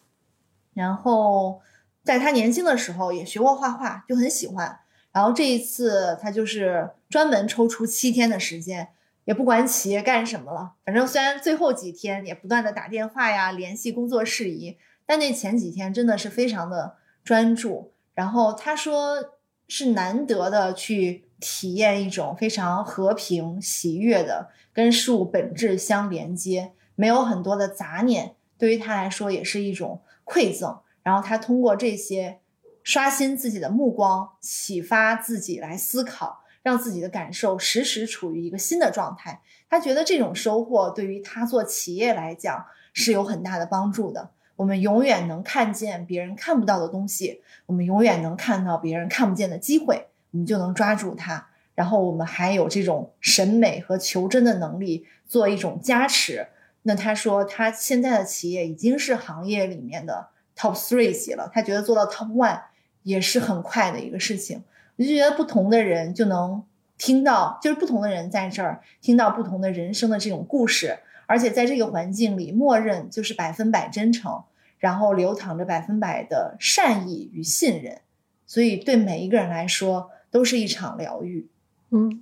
[0.74, 1.62] 然后
[2.04, 4.80] 在他年轻的时候也学过画画，就很喜欢。
[5.14, 8.90] 然后这一次他就是专门抽出七天的时间。
[9.30, 14.76] 也不管企业干什么了，反正虽然最后几天也不断的打电话呀，联系工作事宜，
[15.06, 17.94] 但那前几天真的是非常的专注。
[18.16, 30.80] 然后他说是难得的去体验一种非常和平、喜悦的跟事物本质相连接，没有很多的杂念，对于他来说也是一种馈赠。
[31.04, 32.40] 然后他通过这些
[32.82, 36.39] 刷新自己的目光，启发自己来思考。
[36.62, 44.32] 让自己的感受时时处于一个新的状态，他觉得这种收获对于他做企业来讲是有很大的帮助的。
[44.56, 51.48] 我们永远能看见别人看不到的东西，我们永远能看到别人看不见的机会，我们就能抓住它。
[51.76, 56.48] 然后我们还有这种审美和求真的能力做一种加持。
[56.82, 62.60] 那他说他现在的企业已经是行业里面的 top three 级了，他觉得做到 top one
[63.04, 64.62] 也是很快的一个事情。
[65.00, 66.62] 我就觉得不同的人就能
[66.98, 74.44] 听到，就是不同的人在这儿听到不同的人生的这种故事，而且在这个环境里，默认就是百分百真诚，
[74.78, 78.02] 然后流淌着百分百的善意与信任，
[78.46, 81.48] 所以对每一个人来说都是一场疗愈。
[81.92, 82.22] 嗯，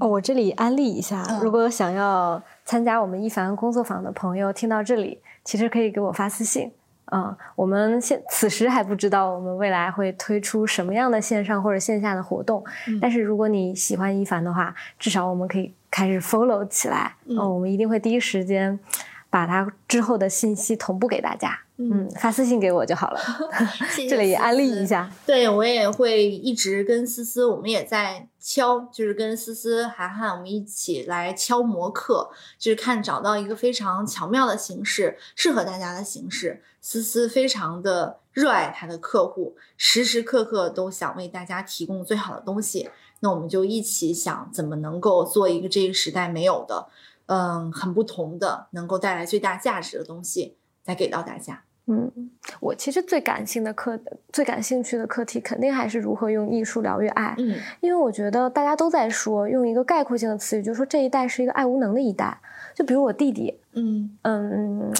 [0.00, 6.70] 哦，我这里安利一下，如果想要参加我们一凡工作坊的朋友，听到这里，其实可以给我发私信。
[7.14, 12.64] 嗯，我们现此时还不知道我们未来会推出什么样的线上或者线下的活动，
[13.00, 17.14] 但是如果你喜欢一凡的话，至少我们可以开始 follow 起来。
[17.26, 18.76] 嗯，我们一定会第一时间
[19.34, 21.58] 把它之后的信息同步给大家。
[21.76, 23.20] 嗯，发私信给我就好了。
[24.08, 32.30] 这里安利一下，对我也会一直跟思思，我们也在敲，就是跟思思、涵涵我们一起来敲模课，
[32.60, 36.62] 就是看找到一个非常巧妙的形式，适合大家的形式。
[36.80, 42.88] 思思非常的热爱他的客户，时时刻刻都想为大家提供最好的东西。
[43.18, 46.86] 那我们就一起想怎么能够做一个这个时代没有的，
[47.26, 50.56] 嗯，很不同的，能够带来最大价值的东西。
[50.82, 52.30] 再给到大家，嗯，
[52.60, 53.98] 我其实最感性的课，
[54.30, 57.34] 最感兴趣的课题，肯定还是如何用艺术疗愈爱。
[57.38, 62.38] 嗯，因为我觉得大家都在说，用一个概括性的词语，就是说这一代是一个爱无能的一代。
[62.74, 64.92] 就比如我弟弟，嗯嗯，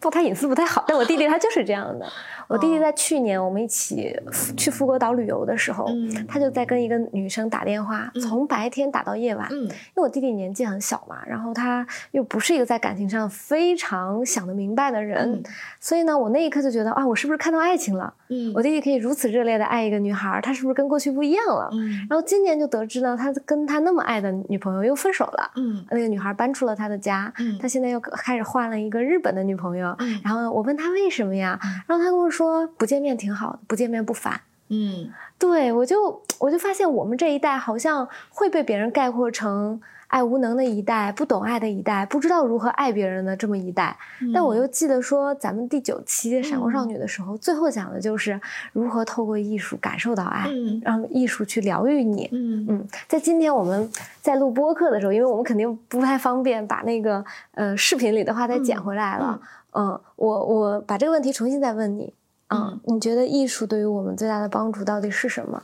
[0.00, 2.06] 报他隐私不太好，但我弟弟他就是这样的。
[2.52, 4.14] 我弟弟在去年我们一起
[4.58, 5.86] 去富国岛旅游的时候，
[6.28, 9.48] 他就在跟一个女生打电话，从白天打到夜晚。
[9.50, 15.42] 因为我弟弟年纪很小嘛，然后他又不是一个在感情上非常想得明白的人，
[15.80, 18.12] 所以呢，我那一刻就觉得啊，我是不是看到爱情了？
[18.54, 21.70] 我弟弟可以如此热烈的爱一个女孩，他是不是跟过去不一样了？
[22.10, 25.50] 然后今年就得知呢，他跟他那么爱的女朋友又分手了。
[25.90, 29.96] 那个女孩搬出了他的家，他现在又开始换了一个日本的女朋友。
[30.22, 31.58] 然后我问他为什么呀？
[31.86, 32.41] 然后他跟我说。
[32.42, 34.40] 说不见面挺好的，不见面不烦。
[34.68, 35.08] 嗯，
[35.38, 43.96] 对我就我就发现我们这一代好像会被别人概括成爱无能的一代，不懂爱的一代，不知道如何爱别人的这么一代。
[44.34, 48.40] 但我又记得说咱们第九期《闪光少女》的时候，最后讲的就是
[48.72, 50.48] 如何透过艺术感受到爱，
[50.82, 52.28] 让艺术去疗愈你。
[52.32, 53.88] 嗯嗯，在今天我们
[54.20, 59.38] 在录播客的时候，因为我们肯定不太方便把那个呃视频里的话再剪回来了。
[59.74, 62.12] 嗯，我我把这个问题重新再问你。
[62.52, 65.62] 嗯，你觉得艺术对于我们最大的帮助到底是什么？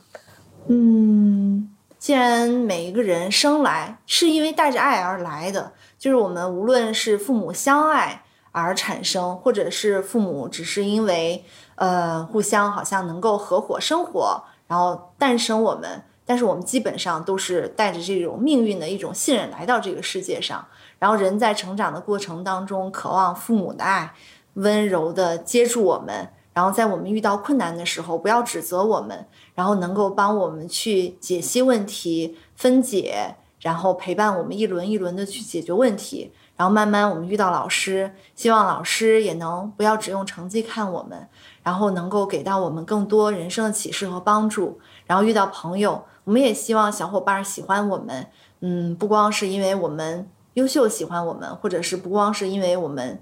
[0.67, 11.43] 嗯，既然每一个人生来是因为带着爱而来的，就是我们无论是父母相爱而产生，或者是父母只是因为
[11.75, 20.65] 呃互相好像能够合伙生活，然后诞生我们，但是我们基本上都是带着这种命运的一种信任来到这个世界上，
[20.99, 24.13] 然后人在成长的过程当中，渴望父母的爱，
[24.55, 26.29] 温柔的接住我们。
[26.53, 36.33] 然后在我们遇到困难的时候，不要指责我们，然后能够帮我们去解析问题、分解，然后陪伴我们一轮一轮的去解决问题。
[36.57, 41.29] 然后慢慢我们遇到老师，希望老师也能不要只用成绩看我们，
[41.63, 44.81] 然后能够给到我们更多人生的启示和帮助。
[45.05, 48.27] 然后遇到朋友，我们也希望小伙伴喜欢我们，
[48.59, 53.21] 嗯，不光是因为我们优秀喜欢我们，或者是不光是因为我们。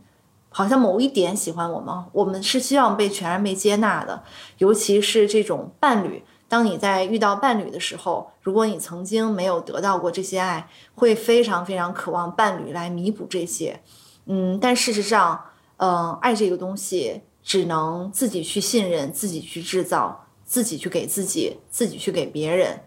[0.58, 4.24] 好像某一点喜欢我们，我们是希望被全然被接纳的，
[4.58, 6.24] 尤其是这种伴侣。
[6.48, 13.80] 当你在遇到伴侣的时候，如果你曾经没有得到过这些爱，会非常非常渴望伴侣来弥补这些。
[14.26, 15.40] 嗯，但事实上，
[15.78, 22.82] 嗯，爱这个东西只能自己去信任，自己去制造，自己去给自己，自己去给别人。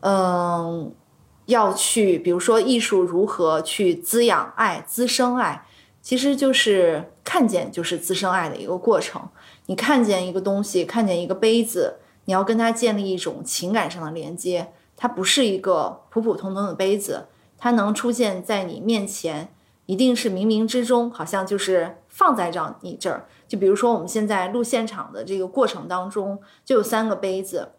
[0.00, 0.90] 嗯，
[1.44, 5.66] 要去，比如说艺术如何去滋养爱、滋生爱。
[6.02, 9.22] 其实就是看见，就是滋生爱的一个过程。
[9.66, 14.72] 你看见一个东西，看见一个杯子，你要跟它建立一种情感上的连接。
[14.96, 17.26] 它不是一个普普通通的杯子，
[17.56, 19.48] 它能出现在你面前，
[19.86, 23.26] 一定是冥冥之中，好像就是放在这你这儿。
[23.46, 27.72] 就比如说我们现在录现场的这个过程当中，就有三个杯子，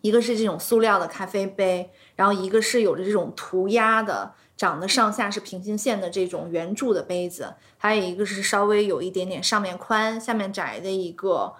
[0.00, 4.32] 一个是这种塑料的咖啡杯，然后一个是有着这种涂鸦的。
[4.62, 11.52] 长得上下是平行线的这种圆柱的杯子，还有一个是稍微有一点点上面宽下面窄的一个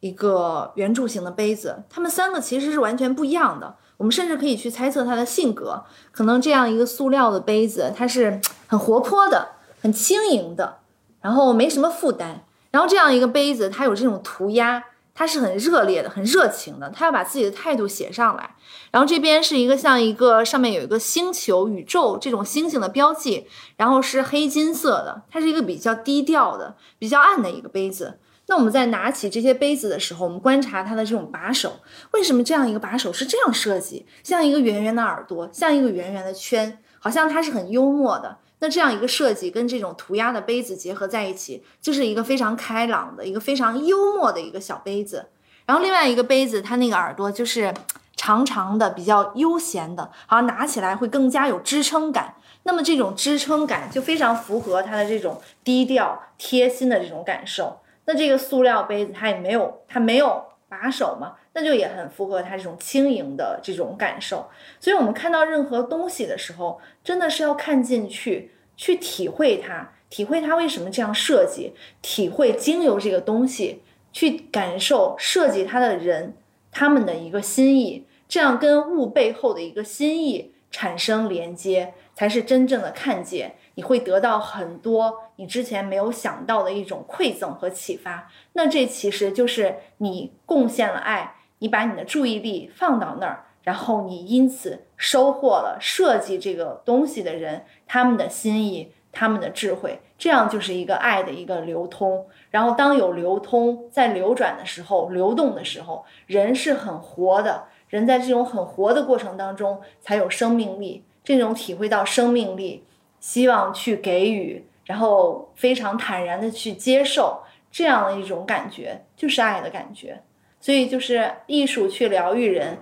[0.00, 1.84] 一个圆柱形的杯子。
[1.88, 3.76] 它们三个其实是完全不一样的。
[3.96, 5.82] 我们甚至可以去猜测它的性格。
[6.10, 10.80] 可能这样一个塑料的杯子，它是很活泼的、很轻盈的，
[11.22, 12.44] 然后没什么负担。
[12.70, 14.84] 然后这样一个杯子，它有这种涂鸦。
[15.14, 18.56] 他是很热烈的，很热情的，他要把自己的态度写上来。
[18.90, 28.18] 然后这边是一个像一个上面有一个星球、宇宙这种星星的标记，然后是黑金色的，它是一个比较低调的、比较暗的一个杯子。
[28.46, 31.80] 那我们在拿起这些杯子的时候，我们观察它的这种把手，
[32.12, 38.38] 为什么这样一个把手是这样设计，像一个圆圆的耳朵，像一个圆圆的圈，好像它是很幽默的。
[38.62, 45.30] 那这样一个设计跟这种涂鸦的杯子结合在一起，就是一个非常开朗的一个非常幽默的一个小杯子。
[45.66, 47.74] 然后另外一个杯子，它那个耳朵就是
[48.14, 52.36] 长长的，比较悠闲的，好像拿起来会更加有支撑感。
[52.62, 57.80] 那么这种支撑感就非常符合它的这种低调贴心的这种感受。
[58.04, 60.40] 那这个塑料杯子它也没有，它没有
[60.72, 64.48] 把手嘛，那就也很符合它这种轻盈的这种感受。
[64.80, 68.52] 所以我们看到任何东西的时候，真的是要看进去。
[68.74, 73.82] 去体会它，体会它为什么这样设计，体会经由这个东西
[74.12, 76.34] 去感受设计它的人
[76.72, 83.54] 他们的一个心意，这样跟物背后的一个心意产生连接，才是真正的看见。
[83.74, 88.30] 你会得到很多你之前没有想到的一种馈赠和启发。
[88.52, 93.46] 那这其实就是你贡献了爱，你把你的注意力放到那儿。
[93.62, 102.26] 然后你因此收获了设计这个东西的人他们的心意，他们的智慧，这样就是一个爱的一个流通。
[102.50, 107.66] 然后当有流通在流转的时候，流动的时候，人是很活的。
[107.88, 111.04] 人在这种很活的过程当中，才有生命力。
[111.22, 112.82] 这种体会到生命力，
[113.20, 117.40] 希望去给予，然后非常坦然的去接受
[117.70, 120.20] 这样的一种感觉，就是爱的感觉。
[120.60, 122.76] 所以就是艺术去疗愈人。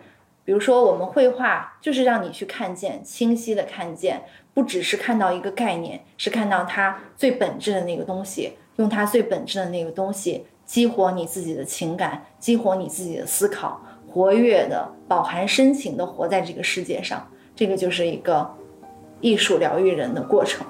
[0.44, 4.22] 比如说，我们绘画就是让你去看见，清晰的看见，
[4.52, 17.24] 不只是看到一个概念，是看到它最本质的那个东西，用它最本质的那个东西激活你自己的情感，激活你自己的思考，活跃的、饱含深情的活在这个世界上。
[17.54, 18.52] 这个就是一个
[19.20, 20.66] 艺术疗愈人的过程。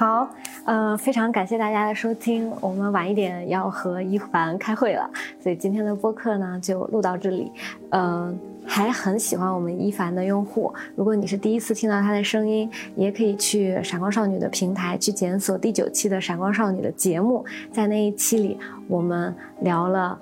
[0.00, 0.26] 好。
[0.64, 2.50] 嗯，非常感谢大家的收听。
[2.62, 5.10] 我们晚一点要和一凡开会了，
[5.42, 7.52] 所以今天的播客呢就录到这里。
[7.90, 18.58] 嗯，还很喜欢我们一凡的用户，如果你是第一次听到他的声音，也可以去闪光少女的平台去检索第九期的闪光少女的节目，在那一期里
[18.88, 20.18] 我们聊了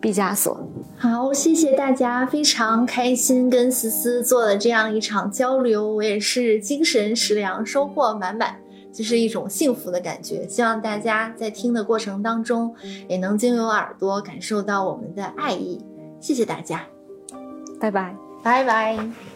[0.00, 0.60] 毕加索。
[0.96, 8.56] 好，谢谢大家，非常开心跟思思做了这样一场交流，我也是精神食粮，收获满满。
[8.92, 12.74] 就是一种幸福的感觉，希望大家在听的过程当中，
[13.08, 15.80] 也能经由耳朵感受到我们的爱意。
[16.20, 16.84] 谢谢大家，
[17.80, 19.29] 拜拜，拜拜。